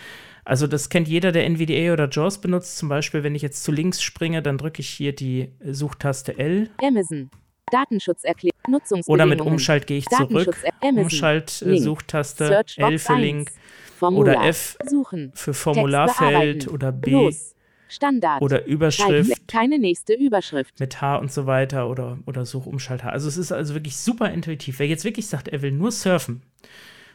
[0.43, 2.77] Also das kennt jeder, der NVDA oder JAWS benutzt.
[2.77, 6.69] Zum Beispiel, wenn ich jetzt zu links springe, dann drücke ich hier die Suchtaste L.
[6.81, 7.29] Amazon.
[7.71, 8.81] Datenschutzerklärung.
[9.07, 10.29] Oder mit Umschalt gehe ich zurück.
[10.29, 10.57] Datenschutz.
[10.81, 11.03] Amazon.
[11.03, 11.83] Umschalt, äh, Link.
[11.83, 13.21] Suchtaste, Searchbox L für 1.
[13.21, 13.51] Link
[13.97, 14.35] Formular.
[14.35, 15.31] oder F Suchen.
[15.33, 17.55] für Formularfeld oder B Los.
[17.89, 18.41] Standard.
[18.41, 19.47] oder Überschrift.
[19.47, 20.79] Keine nächste Überschrift.
[20.79, 23.09] mit H und so weiter oder, oder Suchumschalt H.
[23.09, 24.79] Also es ist also wirklich super intuitiv.
[24.79, 26.41] Wer jetzt wirklich sagt, er will nur surfen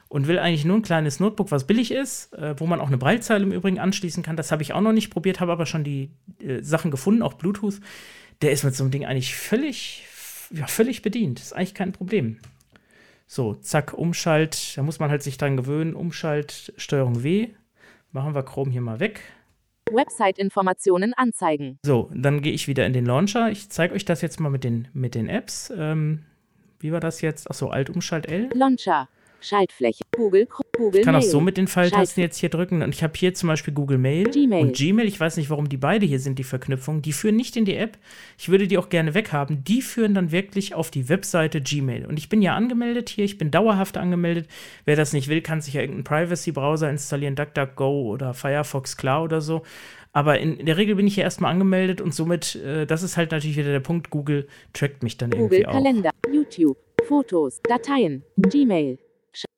[0.09, 2.99] und will eigentlich nur ein kleines Notebook, was billig ist, äh, wo man auch eine
[2.99, 5.85] Breitzeile im Übrigen anschließen kann, das habe ich auch noch nicht probiert, habe aber schon
[5.85, 7.81] die äh, Sachen gefunden, auch Bluetooth.
[8.43, 10.05] Der ist mit so einem Ding eigentlich völlig,
[10.51, 11.41] ja, völlig bedient.
[11.41, 12.39] Ist eigentlich kein Problem.
[13.27, 15.95] So, zack, Umschalt, da muss man halt sich dran gewöhnen.
[15.95, 17.49] Umschalt, Steuerung W.
[18.11, 19.23] Machen wir Chrome hier mal weg.
[19.93, 21.79] Website-Informationen anzeigen.
[21.85, 23.51] So, dann gehe ich wieder in den Launcher.
[23.51, 25.73] Ich zeige euch das jetzt mal mit den, mit den Apps.
[25.77, 26.25] Ähm,
[26.81, 27.51] wie war das jetzt?
[27.51, 28.51] Achso, Alt Umschalt L.
[28.55, 29.09] Launcher.
[29.43, 30.05] Schaltfläche.
[30.15, 30.49] Google.
[30.77, 32.83] Google Ich kann auch so mit den Pfeiltasten jetzt hier drücken.
[32.83, 34.63] Und ich habe hier zum Beispiel Google Mail Gmail.
[34.63, 35.07] und Gmail.
[35.07, 37.03] Ich weiß nicht, warum die beide hier sind, die Verknüpfungen.
[37.03, 37.99] Die führen nicht in die App.
[38.39, 39.65] Ich würde die auch gerne weghaben.
[39.65, 42.07] Die führen dann wirklich auf die Webseite Gmail.
[42.07, 43.25] Und ich bin ja angemeldet hier.
[43.25, 44.49] Ich bin dauerhaft angemeldet.
[44.85, 47.35] Wer das nicht will, kann sich ja irgendeinen Privacy-Browser installieren.
[47.35, 49.63] DuckDuckGo oder Firefox Klar oder so.
[50.13, 53.33] Aber in, der Regel bin ich hier erstmal angemeldet und somit, äh, das ist halt
[53.33, 55.73] natürlich wieder der Punkt, Google trackt mich dann Google irgendwie auch.
[55.73, 56.11] Kalender.
[56.31, 56.77] YouTube.
[57.09, 57.61] Fotos.
[57.63, 58.23] Dateien.
[58.37, 58.99] Gmail.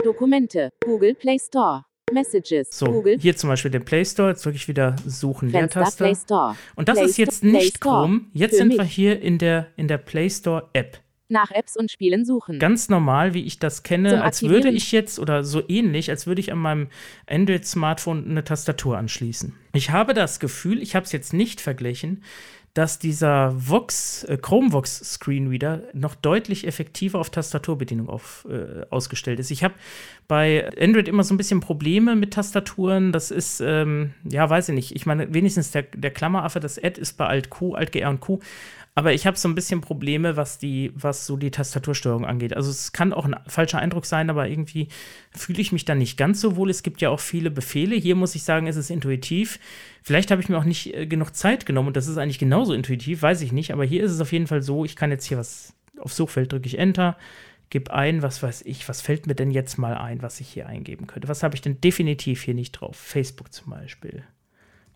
[0.03, 0.71] Dokumente.
[0.85, 1.85] Google Play Store.
[2.13, 2.69] Messages.
[2.71, 6.05] So, Google hier zum Beispiel den Play Store, jetzt drücke ich wieder Suchen Fenster Leertaste.
[6.05, 6.57] Play Store.
[6.77, 7.81] Und das Play ist jetzt nicht.
[7.81, 8.79] Chrome, jetzt Für sind mich.
[8.79, 11.01] wir hier in der, in der Play Store App.
[11.31, 12.59] Nach Apps und Spielen suchen.
[12.59, 16.27] Ganz normal, wie ich das kenne, Zum als würde ich jetzt oder so ähnlich, als
[16.27, 16.89] würde ich an meinem
[17.27, 19.55] Android-Smartphone eine Tastatur anschließen.
[19.73, 22.23] Ich habe das Gefühl, ich habe es jetzt nicht verglichen,
[22.75, 29.53] dass dieser Vox, äh, Chromevox Screenreader noch deutlich effektiver auf Tastaturbedienung auf, äh, ausgestellt ist.
[29.53, 29.75] Ich habe
[30.27, 33.13] bei Android immer so ein bisschen Probleme mit Tastaturen.
[33.13, 34.97] Das ist, ähm, ja, weiß ich nicht.
[34.97, 38.21] Ich meine, wenigstens der, der Klammeraffe, das Ad ist bei Alt Q, Alt GR und
[38.21, 38.41] Q.
[38.97, 42.57] Aber ich habe so ein bisschen Probleme, was die, was so die Tastatursteuerung angeht.
[42.57, 44.87] Also es kann auch ein falscher Eindruck sein, aber irgendwie
[45.33, 46.71] fühle ich mich da nicht ganz so wohl.
[46.71, 47.97] Es gibt ja auch viele Befehle.
[47.97, 49.59] Hier muss ich sagen, ist es intuitiv.
[50.03, 52.73] Vielleicht habe ich mir auch nicht äh, genug Zeit genommen und das ist eigentlich genauso
[52.73, 53.73] intuitiv, weiß ich nicht.
[53.73, 56.53] Aber hier ist es auf jeden Fall so, ich kann jetzt hier was auf Suchfeld
[56.53, 57.17] drücke ich Enter,
[57.71, 60.67] gebe ein, was weiß ich, was fällt mir denn jetzt mal ein, was ich hier
[60.67, 61.29] eingeben könnte.
[61.29, 62.97] Was habe ich denn definitiv hier nicht drauf?
[62.97, 64.25] Facebook zum Beispiel.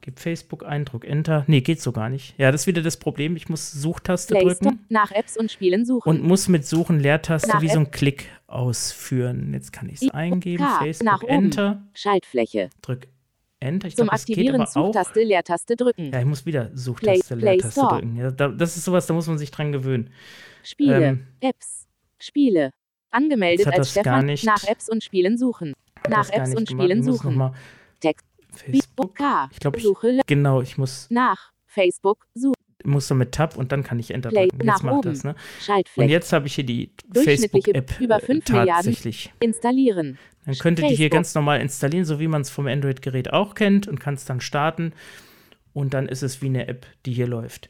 [0.09, 1.45] Gib Facebook ein, drück Enter.
[1.49, 2.35] Nee, geht so gar nicht.
[2.39, 3.37] Ja, das ist wieder das Problem.
[3.37, 6.09] Ich muss Suchtaste Play drücken Nach Apps und Spielen suchen.
[6.09, 9.53] und muss mit Suchen Leertaste Nach wie so ein Klick ausführen.
[9.53, 10.65] Jetzt kann ich es eingeben.
[10.65, 10.79] K.
[10.79, 11.45] Facebook Nach oben.
[11.45, 11.83] Enter.
[11.93, 12.71] Schaltfläche.
[12.81, 13.07] Drück
[13.61, 13.87] Enter.
[13.89, 14.87] Ich Zum geht Aktivieren aber auch.
[14.87, 16.11] Suchtaste, Leertaste drücken.
[16.11, 18.01] Ja, ich muss wieder Suchtaste, Play- Play Leertaste Store.
[18.01, 18.17] drücken.
[18.17, 20.09] Ja, da, das ist sowas, da muss man sich dran gewöhnen.
[20.63, 21.05] Spiele.
[21.05, 21.87] ähm, Apps.
[22.19, 22.71] Spiele.
[23.11, 24.25] Angemeldet als Stefan.
[24.45, 25.75] Nach Apps und Spielen suchen.
[26.09, 26.67] Nach Apps und.
[26.71, 27.51] Spielen suchen.
[28.01, 28.25] Text.
[28.59, 29.15] Facebook.
[29.15, 29.49] K.
[29.53, 30.21] Ich glaube, ich, Suche.
[30.27, 31.53] genau, ich muss Nach.
[31.67, 32.27] Facebook.
[32.35, 32.55] Such.
[32.85, 34.67] muss dann mit Tab und dann kann ich Enter Play drücken.
[34.67, 35.11] Jetzt macht oben.
[35.11, 35.35] das, ne?
[35.97, 38.75] Und jetzt habe ich hier die Facebook-App über äh, 5 Milliarden.
[38.75, 39.33] tatsächlich.
[39.41, 40.19] Installieren.
[40.47, 41.13] Dann könntet ihr hier Facebook.
[41.13, 44.41] ganz normal installieren, so wie man es vom Android-Gerät auch kennt und kann es dann
[44.41, 44.93] starten.
[45.75, 47.69] Und dann ist es wie eine App, die hier läuft.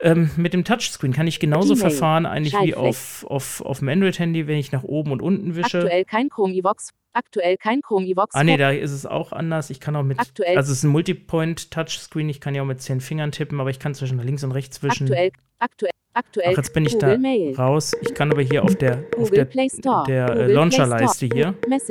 [0.00, 4.46] Ähm, mit dem Touchscreen kann ich genauso verfahren, eigentlich wie auf, auf, auf dem Android-Handy,
[4.46, 5.78] wenn ich nach oben und unten wische.
[5.78, 6.90] Aktuell kein Chrome iVox.
[7.16, 8.34] Aktuell kein Chrome iVox.
[8.34, 9.70] Ah, nee, da ist es auch anders.
[9.70, 10.20] Ich kann auch mit.
[10.20, 10.54] Aktuell.
[10.54, 12.28] Also, es ist ein Multipoint-Touchscreen.
[12.28, 14.82] Ich kann ja auch mit zehn Fingern tippen, aber ich kann zwischen links und rechts
[14.82, 15.04] wischen.
[15.04, 15.30] Aktuell.
[15.58, 15.90] Aktuell.
[16.12, 16.50] Aktuell.
[16.52, 17.54] Ach, jetzt bin ich Google da Mail.
[17.56, 17.96] raus.
[18.02, 20.04] Ich kann aber hier auf der, auf der, Play Store.
[20.06, 21.54] der äh, Launcher-Leiste hier.
[21.68, 21.90] Mess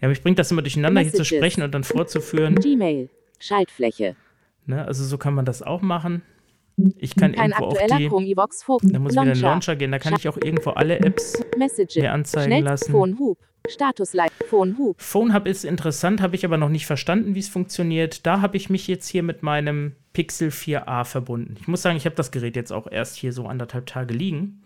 [0.00, 1.38] Ja, mich bringt das immer durcheinander, hier zu Messages.
[1.38, 2.54] sprechen und dann vorzuführen.
[2.54, 3.08] Gmail.
[3.40, 4.14] Schaltfläche.
[4.66, 4.84] Ne?
[4.84, 6.22] Also, so kann man das auch machen.
[6.98, 8.08] Ich kann Kein irgendwo auch die.
[8.08, 8.90] Chrome iVox Fokus.
[8.92, 9.92] Da muss ich wieder in den Launcher gehen.
[9.92, 11.96] Da kann ich auch irgendwo alle Apps Messages.
[11.96, 12.92] mir anzeigen lassen.
[12.92, 13.38] Phone Hub.
[13.68, 14.32] Status Light.
[14.48, 15.00] Phone Hub.
[15.00, 18.26] Phone Hub ist interessant, habe ich aber noch nicht verstanden, wie es funktioniert.
[18.26, 21.56] Da habe ich mich jetzt hier mit meinem Pixel 4a verbunden.
[21.60, 24.62] Ich muss sagen, ich habe das Gerät jetzt auch erst hier so anderthalb Tage liegen.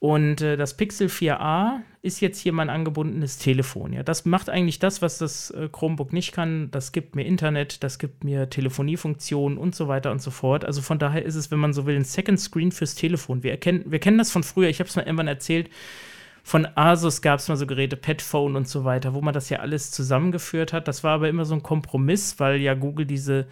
[0.00, 3.92] Und äh, das Pixel 4a ist jetzt hier mein angebundenes Telefon.
[3.92, 6.70] Ja, das macht eigentlich das, was das äh, Chromebook nicht kann.
[6.70, 10.64] Das gibt mir Internet, das gibt mir Telefoniefunktionen und so weiter und so fort.
[10.64, 13.42] Also von daher ist es, wenn man so will, ein Second Screen fürs Telefon.
[13.42, 14.70] Wir, erkennen, wir kennen das von früher.
[14.70, 15.68] Ich habe es mal irgendwann erzählt.
[16.42, 19.58] Von Asus gab es mal so Geräte, Petphone und so weiter, wo man das ja
[19.58, 20.88] alles zusammengeführt hat.
[20.88, 23.46] Das war aber immer so ein Kompromiss, weil ja Google diese,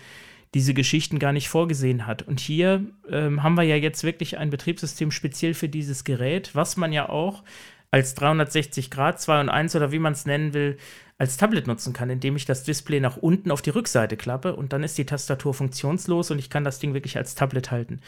[0.54, 2.22] diese Geschichten gar nicht vorgesehen hat.
[2.22, 6.76] Und hier ähm, haben wir ja jetzt wirklich ein Betriebssystem speziell für dieses Gerät, was
[6.76, 7.42] man ja auch
[7.90, 10.76] als 360 Grad 2 und 1 oder wie man es nennen will,
[11.16, 14.72] als Tablet nutzen kann, indem ich das Display nach unten auf die Rückseite klappe und
[14.72, 18.00] dann ist die Tastatur funktionslos und ich kann das Ding wirklich als Tablet halten.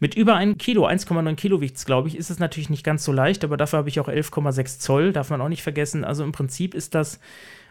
[0.00, 3.04] Mit über 1 Kilo, 1,9 Kilo wiegt es, glaube ich, ist es natürlich nicht ganz
[3.04, 6.04] so leicht, aber dafür habe ich auch 11,6 Zoll, darf man auch nicht vergessen.
[6.04, 7.18] Also im Prinzip ist das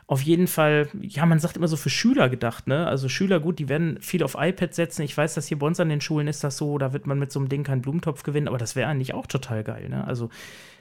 [0.10, 2.88] auf jeden Fall, ja, man sagt immer so für Schüler gedacht, ne?
[2.88, 5.02] Also Schüler, gut, die werden viel auf iPad setzen.
[5.02, 7.20] Ich weiß, dass hier bei uns an den Schulen ist das so, da wird man
[7.20, 10.08] mit so einem Ding keinen Blumentopf gewinnen, aber das wäre eigentlich auch total geil, ne?
[10.08, 10.30] Also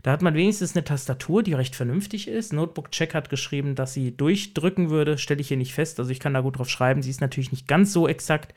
[0.05, 2.53] da hat man wenigstens eine Tastatur, die recht vernünftig ist.
[2.53, 5.99] Notebook Check hat geschrieben, dass sie durchdrücken würde, stelle ich hier nicht fest.
[5.99, 7.03] Also ich kann da gut drauf schreiben.
[7.03, 8.55] Sie ist natürlich nicht ganz so exakt,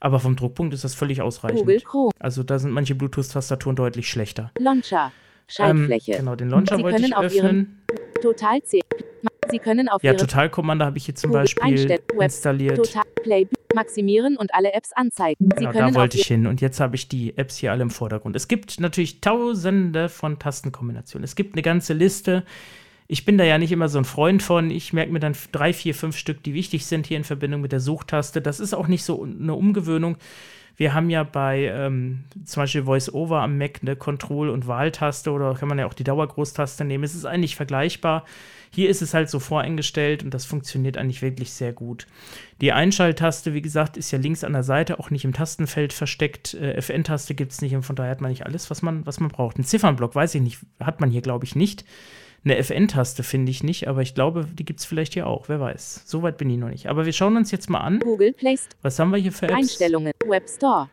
[0.00, 1.60] aber vom Druckpunkt ist das völlig ausreichend.
[1.60, 2.10] Google Chrome.
[2.18, 4.50] Also da sind manche Bluetooth-Tastaturen deutlich schlechter.
[4.58, 5.12] Launcher.
[5.46, 6.12] Schaltfläche.
[6.12, 7.80] Ähm, genau, den Launcher Sie wollte ich öffnen.
[8.20, 8.80] Total C.
[9.50, 12.76] Sie können auf Ja, Total Commander habe ich hier zum Beispiel installiert.
[12.76, 15.48] Total Play maximieren und alle Apps anzeigen.
[15.50, 16.46] Sie Genau, können da wollte ich hin.
[16.46, 18.36] Und jetzt habe ich die Apps hier alle im Vordergrund.
[18.36, 21.24] Es gibt natürlich tausende von Tastenkombinationen.
[21.24, 22.44] Es gibt eine ganze Liste.
[23.10, 24.70] Ich bin da ja nicht immer so ein Freund von.
[24.70, 27.72] Ich merke mir dann drei, vier, fünf Stück, die wichtig sind hier in Verbindung mit
[27.72, 28.42] der Suchtaste.
[28.42, 30.18] Das ist auch nicht so eine Umgewöhnung.
[30.76, 35.54] Wir haben ja bei ähm, zum Beispiel VoiceOver am Mac eine Control- und Wahltaste oder
[35.54, 37.02] kann man ja auch die Dauergroßtaste nehmen.
[37.02, 38.24] Es ist eigentlich vergleichbar.
[38.70, 42.06] Hier ist es halt so voreingestellt und das funktioniert eigentlich wirklich sehr gut.
[42.60, 46.54] Die Einschalttaste, wie gesagt, ist ja links an der Seite, auch nicht im Tastenfeld versteckt.
[46.54, 49.18] Äh, FN-Taste gibt es nicht und von daher hat man nicht alles, was man, was
[49.18, 49.58] man braucht.
[49.58, 51.86] Ein Ziffernblock, weiß ich nicht, hat man hier, glaube ich, nicht.
[52.48, 55.50] Eine FN-Taste finde ich nicht, aber ich glaube, die gibt es vielleicht hier auch.
[55.50, 56.04] Wer weiß.
[56.06, 56.88] Soweit bin ich noch nicht.
[56.88, 57.98] Aber wir schauen uns jetzt mal an.
[57.98, 58.74] Google Play Store.
[58.80, 59.54] Was haben wir hier für Apps?
[59.54, 60.14] Einstellungen.
[60.26, 60.88] Web Store.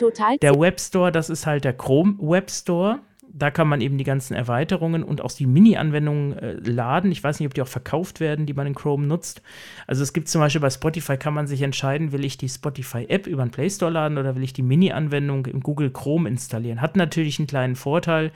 [0.00, 2.98] Total Der Web Store, das ist halt der Chrome Web Store.
[3.28, 7.12] Da kann man eben die ganzen Erweiterungen und auch die Mini-Anwendungen äh, laden.
[7.12, 9.42] Ich weiß nicht, ob die auch verkauft werden, die man in Chrome nutzt.
[9.86, 13.28] Also es gibt zum Beispiel bei Spotify, kann man sich entscheiden, will ich die Spotify-App
[13.28, 16.80] über den Play Store laden oder will ich die Mini-Anwendung im Google Chrome installieren.
[16.80, 18.32] Hat natürlich einen kleinen Vorteil.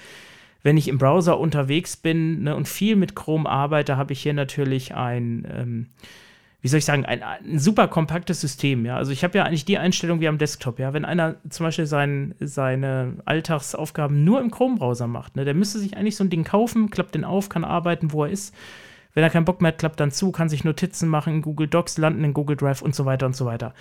[0.63, 4.35] Wenn ich im Browser unterwegs bin ne, und viel mit Chrome arbeite, habe ich hier
[4.35, 5.87] natürlich ein ähm,
[6.63, 8.97] wie soll ich sagen, ein, ein super kompaktes System, ja.
[8.97, 10.93] Also ich habe ja eigentlich die Einstellung wie am Desktop, ja.
[10.93, 15.97] Wenn einer zum Beispiel sein, seine Alltagsaufgaben nur im Chrome-Browser macht, ne, der müsste sich
[15.97, 18.55] eigentlich so ein Ding kaufen, klappt den auf, kann arbeiten, wo er ist.
[19.15, 21.67] Wenn er keinen Bock mehr hat, klappt dann zu, kann sich Notizen machen in Google
[21.67, 23.75] Docs, landen in Google Drive und so weiter und so weiter.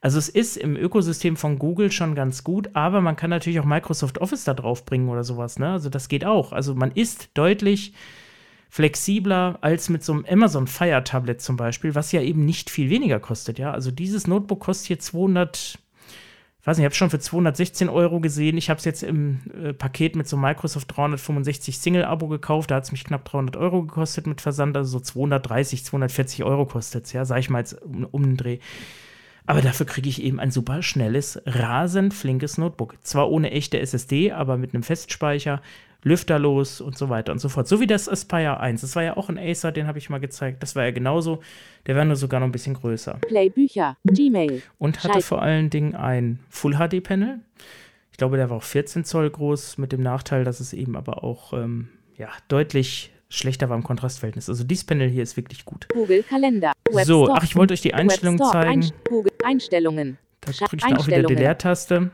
[0.00, 3.64] Also es ist im Ökosystem von Google schon ganz gut, aber man kann natürlich auch
[3.64, 5.70] Microsoft Office da drauf bringen oder sowas, ne?
[5.70, 6.52] Also das geht auch.
[6.52, 7.94] Also man ist deutlich
[8.68, 12.90] flexibler als mit so einem Amazon Fire Tablet zum Beispiel, was ja eben nicht viel
[12.90, 13.70] weniger kostet, ja.
[13.70, 15.78] Also dieses Notebook kostet hier 200,
[16.62, 18.56] ich weiß nicht, ich habe es schon für 216 Euro gesehen.
[18.56, 22.70] Ich habe es jetzt im äh, Paket mit so Microsoft 365 Single-Abo gekauft.
[22.70, 26.64] Da hat es mich knapp 300 Euro gekostet mit Versand, also so 230, 240 Euro
[26.64, 28.58] kostet es, ja, sag ich mal jetzt um, um den Dreh.
[29.44, 32.94] Aber dafür kriege ich eben ein super schnelles, rasend flinkes Notebook.
[33.02, 35.60] Zwar ohne echte SSD, aber mit einem Festspeicher,
[36.04, 37.68] lüfterlos und so weiter und so fort.
[37.68, 38.80] So wie das Aspire 1.
[38.80, 40.62] Das war ja auch ein Acer, den habe ich mal gezeigt.
[40.62, 41.40] Das war ja genauso.
[41.86, 43.18] Der war nur sogar noch ein bisschen größer.
[43.28, 43.96] Play Bücher.
[44.04, 44.62] Gmail.
[44.78, 47.40] Und hatte Schalt- vor allen Dingen ein Full HD Panel.
[48.10, 51.24] Ich glaube, der war auch 14 Zoll groß, mit dem Nachteil, dass es eben aber
[51.24, 54.48] auch ähm, ja, deutlich schlechter war im Kontrastverhältnis.
[54.50, 55.88] Also dieses Panel hier ist wirklich gut.
[55.88, 56.72] Google Kalender.
[56.90, 58.52] Web So, ach, ich wollte euch die Web Einstellung Store.
[58.52, 58.90] zeigen.
[59.08, 60.18] Google Einstellungen.
[60.42, 61.38] Da drücke ich dann auch wieder die Einstellungen.
[61.38, 62.10] Leertaste.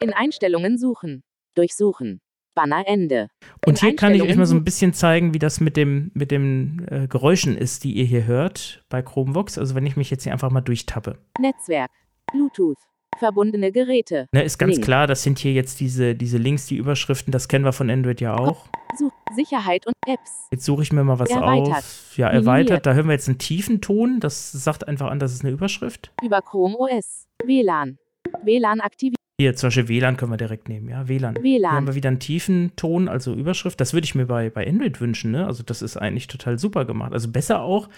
[0.00, 1.22] In Einstellungen suchen.
[1.54, 2.20] Durchsuchen.
[2.54, 3.28] Banner Ende.
[3.66, 6.30] Und hier kann ich euch mal so ein bisschen zeigen, wie das mit dem, mit
[6.30, 9.58] dem äh, Geräuschen ist, die ihr hier hört bei Chromevox.
[9.58, 11.18] Also wenn ich mich jetzt hier einfach mal durchtappe.
[11.38, 11.90] Netzwerk.
[12.32, 12.78] Bluetooth.
[13.18, 14.28] Verbundene Geräte.
[14.32, 14.84] Ne, ist ganz Link.
[14.84, 18.20] klar, das sind hier jetzt diese, diese Links, die Überschriften, das kennen wir von Android
[18.20, 18.66] ja auch.
[18.96, 20.48] Such Sicherheit und Apps.
[20.50, 21.76] Jetzt suche ich mir mal was Erweitert.
[21.76, 22.16] auf.
[22.16, 22.86] Ja, erweitert.
[22.86, 24.20] Da hören wir jetzt einen tiefen Ton.
[24.20, 26.12] Das sagt einfach an, das ist eine Überschrift.
[26.24, 27.26] Über Chrome OS.
[27.44, 27.98] WLAN.
[28.42, 29.19] WLAN aktivieren.
[29.40, 31.38] Hier, zum Beispiel WLAN können wir direkt nehmen, ja, WLAN.
[31.42, 31.86] Hier haben WLAN.
[31.86, 33.80] wir wieder einen tiefen Ton, also Überschrift.
[33.80, 35.46] Das würde ich mir bei, bei Android wünschen, ne?
[35.46, 37.14] Also das ist eigentlich total super gemacht.
[37.14, 37.88] Also besser auch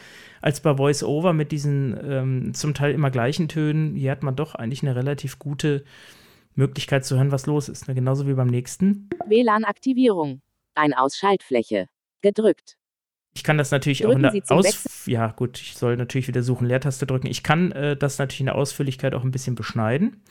[0.40, 3.96] als bei VoiceOver mit diesen ähm, zum Teil immer gleichen Tönen.
[3.96, 5.82] Hier hat man doch eigentlich eine relativ gute
[6.54, 7.88] Möglichkeit zu hören, was los ist.
[7.88, 7.96] Ne?
[7.96, 9.10] Genauso wie beim nächsten.
[9.26, 10.42] WLAN-Aktivierung.
[10.76, 11.88] Ein Ausschaltfläche.
[12.20, 12.76] Gedrückt.
[13.34, 16.44] Ich kann das natürlich auch Drücken in der Aus ja gut, ich soll natürlich wieder
[16.44, 17.26] suchen Leertaste drücken.
[17.26, 20.22] Ich kann äh, das natürlich in der Ausführlichkeit auch ein bisschen beschneiden.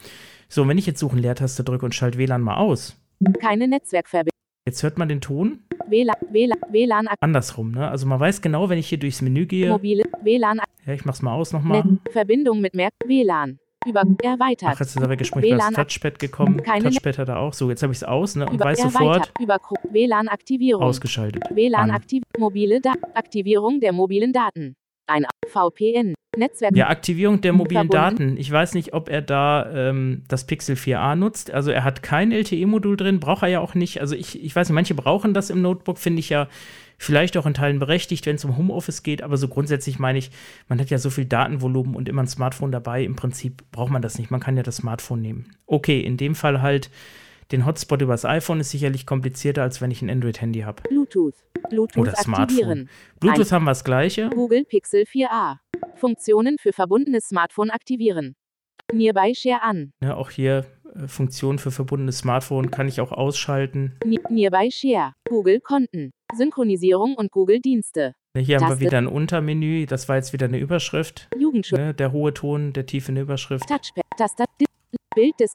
[0.54, 2.98] So, wenn ich jetzt suchen Leertaste drücke und schalte WLAN mal aus,
[3.40, 4.38] Keine Netzwerkverbindung.
[4.68, 6.18] jetzt hört man den Ton WLAN.
[6.30, 6.58] WLAN.
[6.70, 7.08] WLAN.
[7.22, 7.72] andersrum.
[7.72, 7.88] Ne?
[7.88, 10.04] Also man weiß genau, wenn ich hier durchs Menü gehe, Mobile.
[10.22, 10.60] WLAN.
[10.86, 11.84] ja, ich mach's mal aus nochmal.
[11.86, 12.92] Net Verbindung mit Merk.
[13.06, 13.60] WLAN.
[13.88, 14.04] Über.
[14.22, 14.72] Erweitert.
[14.76, 15.74] Ach, jetzt ist er ich bin aufs WLAN.
[15.74, 16.62] Touchpad gekommen.
[16.62, 17.54] Keine Ne- Touchpad hat er auch.
[17.54, 18.46] So, jetzt habe ich es aus ne?
[18.46, 18.66] und Über.
[18.66, 19.32] weiß sofort.
[19.40, 19.58] Über.
[19.90, 20.84] WLAN-Aktivierung.
[20.84, 21.44] ausgeschaltet.
[21.52, 21.92] WLAN An.
[21.92, 22.24] aktiv.
[22.38, 24.76] Mobile Da Aktivierung der mobilen Daten.
[25.08, 26.14] Ein VPN.
[26.38, 26.76] Netzwerk.
[26.78, 28.28] Ja, Aktivierung der mobilen Verbunden.
[28.28, 28.38] Daten.
[28.38, 31.52] Ich weiß nicht, ob er da ähm, das Pixel 4a nutzt.
[31.52, 34.00] Also er hat kein LTE-Modul drin, braucht er ja auch nicht.
[34.00, 36.48] Also ich, ich weiß nicht, manche brauchen das im Notebook, finde ich ja
[36.98, 39.24] vielleicht auch in Teilen berechtigt, wenn es um Homeoffice geht.
[39.24, 40.32] Aber so grundsätzlich meine ich,
[40.70, 43.04] man hat ja so viel Datenvolumen und immer ein Smartphone dabei.
[43.04, 44.32] Im Prinzip braucht man das nicht.
[44.32, 45.52] Man kann ja das Smartphone nehmen.
[45.66, 46.90] Okay, in dem Fall halt
[47.52, 50.84] den Hotspot übers iPhone ist sicherlich komplizierter, als wenn ich ein Android-Handy habe.
[50.84, 51.36] Bluetooth.
[51.70, 52.44] Bluetooth Oder Smartphone.
[52.44, 52.90] aktivieren.
[53.20, 54.30] Bluetooth haben wir das gleiche.
[54.30, 55.58] Google Pixel 4a.
[55.96, 58.36] Funktionen für verbundenes Smartphone aktivieren.
[58.94, 59.94] Nearby Share an.
[60.02, 63.96] Ja, auch hier äh, Funktion für verbundenes Smartphone kann ich auch ausschalten.
[64.06, 65.14] Ni- Nearby Share.
[65.30, 66.12] Google Konten.
[66.36, 68.14] Synchronisierung und Google Dienste.
[68.34, 68.86] Ne, Hier haben wir Taste.
[68.86, 69.86] wieder ein Untermenü.
[69.86, 71.30] Das war jetzt wieder eine Überschrift.
[71.38, 71.80] Jugendschutz.
[71.80, 71.94] Ne?
[71.94, 73.68] Der hohe Ton, der tiefe Überschrift.
[73.70, 74.04] Touchpad.
[74.18, 74.48] Tastat.
[75.16, 75.54] Bild des.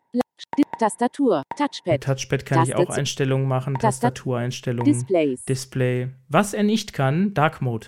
[0.78, 1.42] Tastatur.
[1.56, 2.02] Touchpad.
[2.02, 3.74] Touchpad kann ich Taste auch zu- Einstellungen machen.
[3.74, 3.80] Tastat-
[4.14, 4.84] Tastatureinstellungen.
[4.92, 5.44] Displays.
[5.46, 6.08] Display.
[6.28, 7.86] Was er nicht kann, Dark Mode.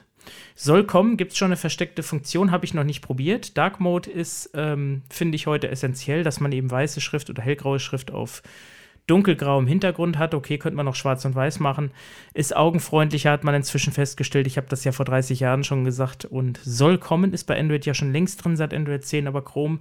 [0.54, 3.57] Soll kommen, gibt es schon eine versteckte Funktion, habe ich noch nicht probiert.
[3.57, 7.78] Dark Mode ist, ähm, finde ich heute essentiell, dass man eben weiße Schrift oder hellgraue
[7.81, 8.42] Schrift auf
[9.07, 10.35] dunkelgrauem Hintergrund hat.
[10.35, 11.92] Okay, könnte man noch schwarz und weiß machen.
[12.35, 14.46] Ist augenfreundlicher, hat man inzwischen festgestellt.
[14.46, 16.24] Ich habe das ja vor 30 Jahren schon gesagt.
[16.26, 19.78] Und soll kommen, ist bei Android ja schon längst drin seit Android 10, aber Chrome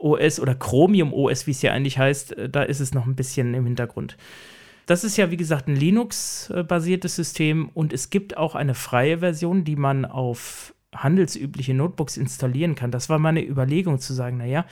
[0.00, 3.16] OS oder Chromium OS, wie es ja eigentlich heißt, äh, da ist es noch ein
[3.16, 4.16] bisschen im Hintergrund.
[4.86, 9.62] Das ist ja, wie gesagt, ein Linux-basiertes System und es gibt auch eine freie Version,
[9.62, 12.90] die man auf handelsübliche Notebooks installieren kann.
[12.90, 14.64] Das war meine Überlegung zu sagen, naja,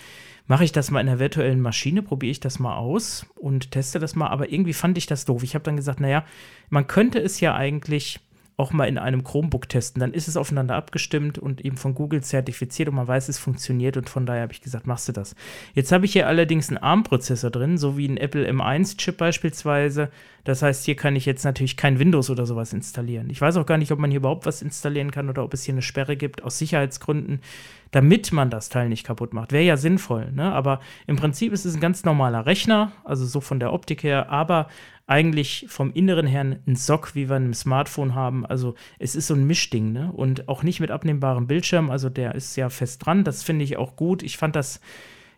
[0.48, 3.98] mache ich das mal in einer virtuellen Maschine, probiere ich das mal aus und teste
[3.98, 5.44] das mal, aber irgendwie fand ich das doof.
[5.44, 6.24] Ich habe dann gesagt, naja,
[6.70, 8.18] man könnte es ja eigentlich
[8.58, 10.00] auch mal in einem Chromebook testen.
[10.00, 13.96] Dann ist es aufeinander abgestimmt und eben von Google zertifiziert und man weiß, es funktioniert
[13.96, 15.36] und von daher habe ich gesagt, machst du das.
[15.74, 20.10] Jetzt habe ich hier allerdings einen ARM-Prozessor drin, so wie ein Apple M1-Chip beispielsweise.
[20.48, 23.28] Das heißt, hier kann ich jetzt natürlich kein Windows oder sowas installieren.
[23.28, 25.64] Ich weiß auch gar nicht, ob man hier überhaupt was installieren kann oder ob es
[25.64, 27.42] hier eine Sperre gibt aus Sicherheitsgründen,
[27.90, 29.52] damit man das Teil nicht kaputt macht.
[29.52, 30.50] Wäre ja sinnvoll, ne?
[30.50, 34.30] Aber im Prinzip ist es ein ganz normaler Rechner, also so von der Optik her,
[34.30, 34.68] aber
[35.06, 38.46] eigentlich vom Inneren her ein SOC, wie wir in einem Smartphone haben.
[38.46, 40.10] Also es ist so ein Mischding, ne?
[40.12, 41.90] Und auch nicht mit abnehmbarem Bildschirm.
[41.90, 43.22] Also der ist ja fest dran.
[43.22, 44.22] Das finde ich auch gut.
[44.22, 44.80] Ich fand das,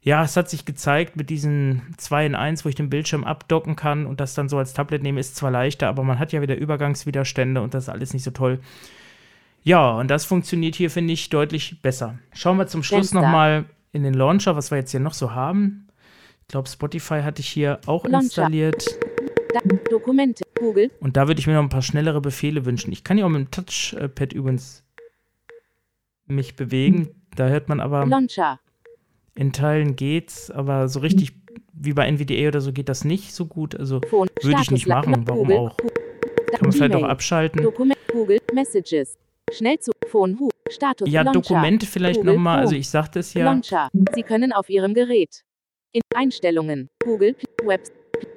[0.03, 3.77] ja, es hat sich gezeigt mit diesen 2 in 1, wo ich den Bildschirm abdocken
[3.77, 6.41] kann und das dann so als Tablet nehme, ist zwar leichter, aber man hat ja
[6.41, 8.61] wieder Übergangswiderstände und das ist alles nicht so toll.
[9.63, 12.19] Ja, und das funktioniert hier, finde ich, deutlich besser.
[12.33, 15.87] Schauen wir zum Schluss nochmal in den Launcher, was wir jetzt hier noch so haben.
[16.43, 18.21] Ich glaube, Spotify hatte ich hier auch Launcher.
[18.21, 18.87] installiert.
[19.53, 19.61] Da
[19.91, 20.45] Dokumente.
[20.59, 20.91] Google.
[21.01, 22.93] Und da würde ich mir noch ein paar schnellere Befehle wünschen.
[22.93, 24.83] Ich kann ja auch mit dem Touchpad übrigens
[26.27, 27.09] mich bewegen.
[27.35, 28.61] Da hört man aber, Launcher.
[29.40, 31.33] In Teilen geht's, aber so richtig
[31.72, 33.74] wie bei NVDA oder so geht das nicht so gut.
[33.74, 34.03] Also.
[34.03, 35.76] Würde ich nicht machen, warum auch?
[35.79, 37.62] kann man vielleicht auch abschalten.
[37.62, 37.98] Dokument.
[38.12, 38.38] Google.
[38.53, 39.16] Messages.
[39.50, 39.92] Schnell zu.
[40.09, 40.38] Phone.
[40.38, 40.50] Hu.
[40.68, 41.09] Status.
[41.11, 41.24] Ja.
[41.24, 42.59] Dokumente vielleicht nochmal.
[42.59, 43.46] Also ich sagte es ja.
[43.46, 43.88] Launcher.
[44.14, 45.42] Sie können auf Ihrem Gerät.
[45.92, 46.90] In Einstellungen.
[47.03, 47.35] Google.
[47.64, 47.81] Web.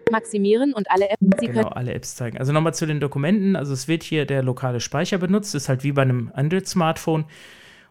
[0.09, 1.25] Maximieren und alle Apps.
[1.39, 2.37] Sie Genau, alle Apps zeigen.
[2.37, 3.55] Also nochmal zu den Dokumenten.
[3.57, 7.25] Also es wird hier der lokale Speicher benutzt, ist halt wie bei einem Android-Smartphone.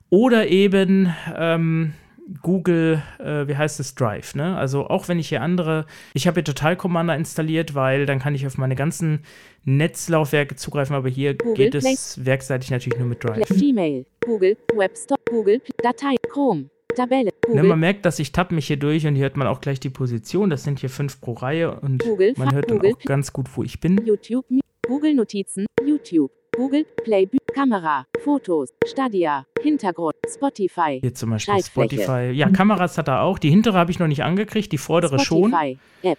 [0.08, 1.94] Oder eben ähm,
[2.42, 4.34] Google, äh, wie heißt es, Drive.
[4.34, 4.56] Ne?
[4.56, 8.34] Also auch wenn ich hier andere, ich habe hier Total Commander installiert, weil dann kann
[8.34, 9.24] ich auf meine ganzen
[9.64, 13.46] Netzlaufwerke zugreifen, aber hier Google geht Play- es werkseitig natürlich nur mit Drive.
[13.48, 14.06] Gmail.
[14.24, 14.56] Google.
[14.74, 15.20] Web Store.
[15.30, 15.60] Google.
[15.82, 16.14] Datei.
[16.30, 16.70] Chrome.
[16.94, 17.30] Tabelle.
[17.48, 19.80] Ne, man merkt, dass ich tapp mich hier durch und hier hört man auch gleich
[19.80, 20.50] die Position.
[20.50, 23.46] Das sind hier fünf pro Reihe und Google, man hört dann Google, auch ganz gut,
[23.56, 23.98] wo ich bin.
[24.04, 24.44] YouTube,
[24.86, 30.98] Google Notizen, YouTube, Google Play, Kamera, Fotos, Stadia, Hintergrund, Spotify.
[31.00, 31.62] Hier zum Beispiel.
[31.62, 32.30] Spotify.
[32.30, 33.38] Ja, Kameras hat er auch.
[33.38, 35.48] Die hintere habe ich noch nicht angekriegt, die vordere schon.
[35.48, 36.18] Spotify, App,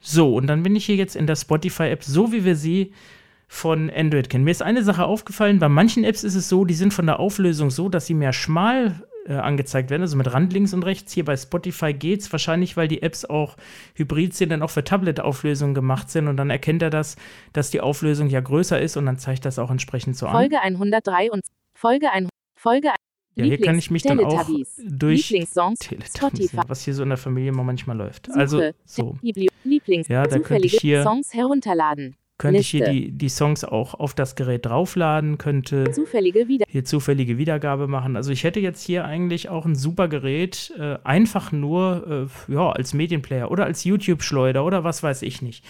[0.00, 2.92] So, und dann bin ich hier jetzt in der Spotify-App, so wie wir sie
[3.46, 4.42] von Android kennen.
[4.42, 7.20] Mir ist eine Sache aufgefallen, bei manchen Apps ist es so, die sind von der
[7.20, 11.12] Auflösung so, dass sie mehr schmal äh, angezeigt werden, also mit Rand links und rechts.
[11.12, 13.56] Hier bei Spotify geht's wahrscheinlich, weil die Apps auch
[13.94, 16.28] hybrid sind, dann auch für Tablet-Auflösungen gemacht sind.
[16.28, 17.16] Und dann erkennt er das,
[17.52, 20.32] dass die Auflösung ja größer ist und dann zeigt das auch entsprechend so an.
[20.32, 21.42] Folge 103 und
[21.74, 22.88] Folge 1, Folge
[23.34, 24.46] Ja, hier kann ich mich dann auch
[24.88, 28.26] durch Teletubbies, was hier so in der Familie mal manchmal läuft.
[28.26, 29.16] Suche, Also so.
[29.64, 32.92] Lieblings, Ja, da könnte ich hier- Songs herunterladen, könnte ich hier Liste.
[32.92, 38.16] die, die Songs auch auf das Gerät draufladen, könnte zufällige hier zufällige Wiedergabe machen.
[38.16, 42.70] Also ich hätte jetzt hier eigentlich auch ein super Gerät, äh, einfach nur äh, ja,
[42.70, 45.64] als Medienplayer oder als YouTube-Schleuder oder was weiß ich nicht.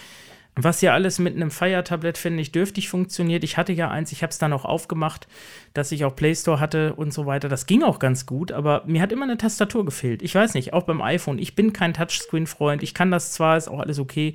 [0.54, 3.42] Was ja alles mit einem Fire-Tablet, finde ich, dürftig funktioniert.
[3.42, 5.26] Ich hatte ja eins, ich habe es dann auch aufgemacht,
[5.72, 7.48] dass ich auch Play Store hatte und so weiter.
[7.48, 10.20] Das ging auch ganz gut, aber mir hat immer eine Tastatur gefehlt.
[10.20, 11.38] Ich weiß nicht, auch beim iPhone.
[11.38, 12.82] Ich bin kein Touchscreen-Freund.
[12.82, 14.34] Ich kann das zwar, ist auch alles okay,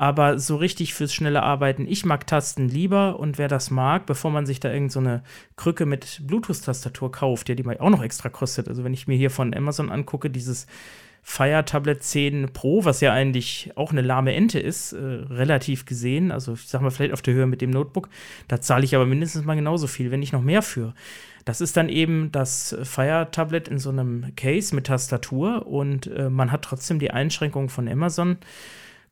[0.00, 4.30] aber so richtig fürs schnelle Arbeiten, ich mag Tasten lieber und wer das mag, bevor
[4.30, 5.20] man sich da irgend so
[5.56, 8.66] Krücke mit Bluetooth-Tastatur kauft, ja, die mal auch noch extra kostet.
[8.66, 10.66] Also wenn ich mir hier von Amazon angucke, dieses
[11.22, 16.32] Fire Tablet 10 Pro, was ja eigentlich auch eine lahme Ente ist, äh, relativ gesehen,
[16.32, 18.08] also ich sag mal vielleicht auf der Höhe mit dem Notebook,
[18.48, 20.94] da zahle ich aber mindestens mal genauso viel, wenn nicht noch mehr für.
[21.44, 26.30] Das ist dann eben das Fire Tablet in so einem Case mit Tastatur und äh,
[26.30, 28.38] man hat trotzdem die Einschränkung von Amazon.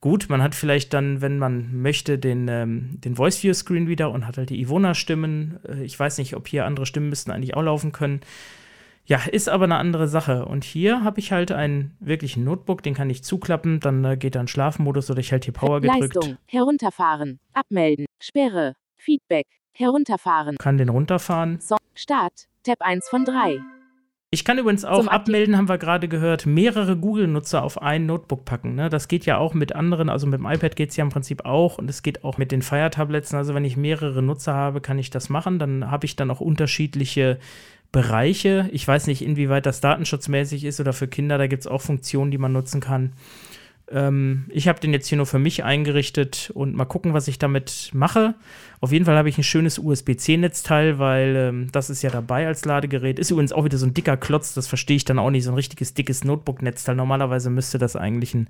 [0.01, 4.13] Gut, man hat vielleicht dann, wenn man möchte, den, ähm, den Voice View Screen wieder
[4.13, 5.59] und hat halt die Ivona-Stimmen.
[5.69, 8.21] Äh, ich weiß nicht, ob hier andere Stimmen müssten eigentlich auch laufen können.
[9.07, 10.45] Ja, ist aber eine andere Sache.
[10.45, 14.37] Und hier habe ich halt einen wirklichen Notebook, den kann ich zuklappen, dann äh, geht
[14.37, 20.79] dann Schlafmodus oder ich halte hier Power gedrückt, Leistung, herunterfahren, abmelden, Sperre, Feedback, herunterfahren, kann
[20.79, 21.59] den runterfahren.
[21.61, 23.61] Song, Start, Tab 1 von 3,
[24.31, 28.45] Ich kann übrigens auch Zum abmelden, haben wir gerade gehört, mehrere Google-Nutzer auf ein Notebook
[28.45, 28.75] packen.
[28.75, 28.91] Ne?
[28.91, 31.47] Das geht ja auch mit anderen, also mit dem iPad geht es ja im Prinzip
[31.47, 33.33] auch und es geht auch mit den Fire-Tablets.
[33.33, 35.59] Also wenn ich mehrere Nutzer habe, kann ich das machen.
[35.59, 37.39] Dann habe ich dann auch unterschiedliche
[37.91, 38.69] Bereiche.
[38.71, 42.31] Ich weiß nicht, inwieweit das datenschutzmäßig ist oder für Kinder, da gibt es auch Funktionen,
[42.31, 43.15] die man nutzen kann.
[43.91, 47.39] Ähm, ich habe den jetzt hier nur für mich eingerichtet und mal gucken, was ich
[47.39, 48.35] damit mache.
[48.81, 52.65] Auf jeden Fall habe ich ein schönes USB-C-Netzteil, weil ähm, das ist ja dabei als
[52.65, 53.19] Ladegerät.
[53.19, 55.51] Ist übrigens auch wieder so ein dicker Klotz, das verstehe ich dann auch nicht, so
[55.51, 56.95] ein richtiges dickes Notebook-Netzteil.
[56.95, 58.49] Normalerweise müsste das eigentlich ein,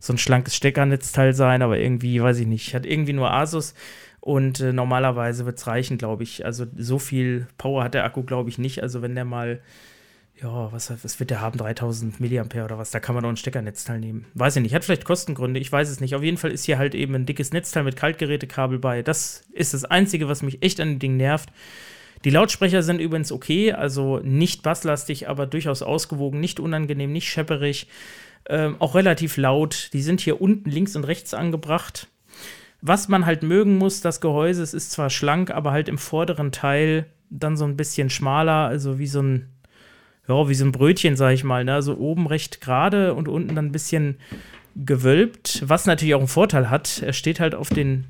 [0.00, 3.74] so ein schlankes Steckernetzteil sein, aber irgendwie, weiß ich nicht, hat irgendwie nur Asus.
[4.20, 6.44] Und äh, normalerweise wird es reichen, glaube ich.
[6.44, 8.82] Also so viel Power hat der Akku, glaube ich, nicht.
[8.82, 9.60] Also wenn der mal
[10.42, 11.58] ja, was, was wird der haben?
[11.58, 12.90] 3000 Milliampere oder was?
[12.90, 14.26] Da kann man doch ein Steckernetzteil nehmen.
[14.34, 14.74] Weiß ich nicht.
[14.74, 15.60] Hat vielleicht Kostengründe.
[15.60, 16.14] Ich weiß es nicht.
[16.14, 19.02] Auf jeden Fall ist hier halt eben ein dickes Netzteil mit Kaltgerätekabel bei.
[19.02, 21.50] Das ist das Einzige, was mich echt an dem Ding nervt.
[22.24, 27.88] Die Lautsprecher sind übrigens okay, also nicht basslastig, aber durchaus ausgewogen, nicht unangenehm, nicht schepperig,
[28.48, 29.90] ähm, auch relativ laut.
[29.92, 32.08] Die sind hier unten links und rechts angebracht.
[32.80, 36.52] Was man halt mögen muss, das Gehäuse, es ist zwar schlank, aber halt im vorderen
[36.52, 39.48] Teil dann so ein bisschen schmaler, also wie so ein
[40.28, 41.74] ja, wie so ein Brötchen, sag ich mal, ne?
[41.74, 44.16] Also oben recht gerade und unten dann ein bisschen
[44.76, 47.02] gewölbt, was natürlich auch einen Vorteil hat.
[47.02, 48.04] Er steht halt auf den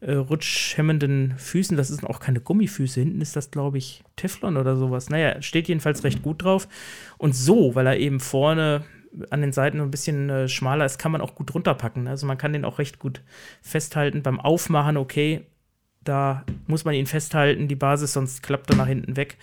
[0.00, 1.76] äh, rutschhemmenden Füßen.
[1.76, 3.00] Das sind auch keine Gummifüße.
[3.00, 5.10] Hinten ist das, glaube ich, Teflon oder sowas.
[5.10, 6.68] Naja, steht jedenfalls recht gut drauf.
[7.16, 8.84] Und so, weil er eben vorne
[9.30, 12.06] an den Seiten ein bisschen äh, schmaler ist, kann man auch gut runterpacken.
[12.06, 13.22] Also man kann den auch recht gut
[13.62, 14.22] festhalten.
[14.22, 15.46] Beim Aufmachen, okay,
[16.04, 19.36] da muss man ihn festhalten, die Basis, sonst klappt er nach hinten weg.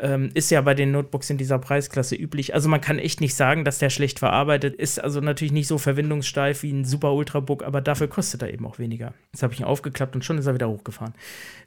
[0.00, 2.54] Ähm, ist ja bei den Notebooks in dieser Preisklasse üblich.
[2.54, 5.02] Also man kann echt nicht sagen, dass der schlecht verarbeitet ist.
[5.02, 8.78] Also natürlich nicht so verwendungssteif wie ein Super Ultrabook, aber dafür kostet er eben auch
[8.78, 9.14] weniger.
[9.32, 11.14] Jetzt habe ich ihn aufgeklappt und schon ist er wieder hochgefahren.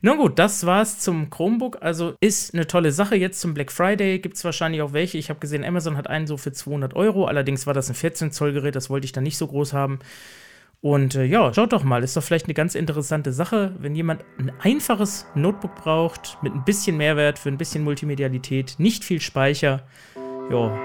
[0.02, 1.80] Na gut, das war's zum Chromebook.
[1.82, 3.16] Also ist eine tolle Sache.
[3.16, 5.18] Jetzt zum Black Friday gibt es wahrscheinlich auch welche.
[5.18, 7.26] Ich habe gesehen, Amazon hat einen so für 200 Euro.
[7.26, 10.00] Allerdings war das ein 14 Zoll Gerät, das wollte ich dann nicht so groß haben.
[10.82, 14.26] Und äh, ja, schaut doch mal, ist doch vielleicht eine ganz interessante Sache, wenn jemand
[14.40, 19.84] ein einfaches Notebook braucht, mit ein bisschen Mehrwert für ein bisschen Multimedialität, nicht viel Speicher,
[20.50, 20.76] ja,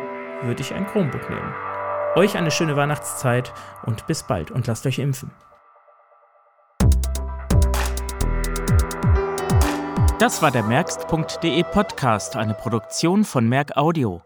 [0.42, 1.55] würde ich ein Chromebook nehmen.
[2.14, 5.30] Euch eine schöne Weihnachtszeit und bis bald und lasst euch impfen.
[10.18, 14.26] Das war der Merkst.de Podcast, eine Produktion von Merk Audio.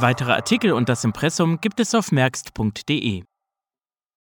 [0.00, 3.22] Weitere Artikel und das Impressum gibt es auf merkst.de.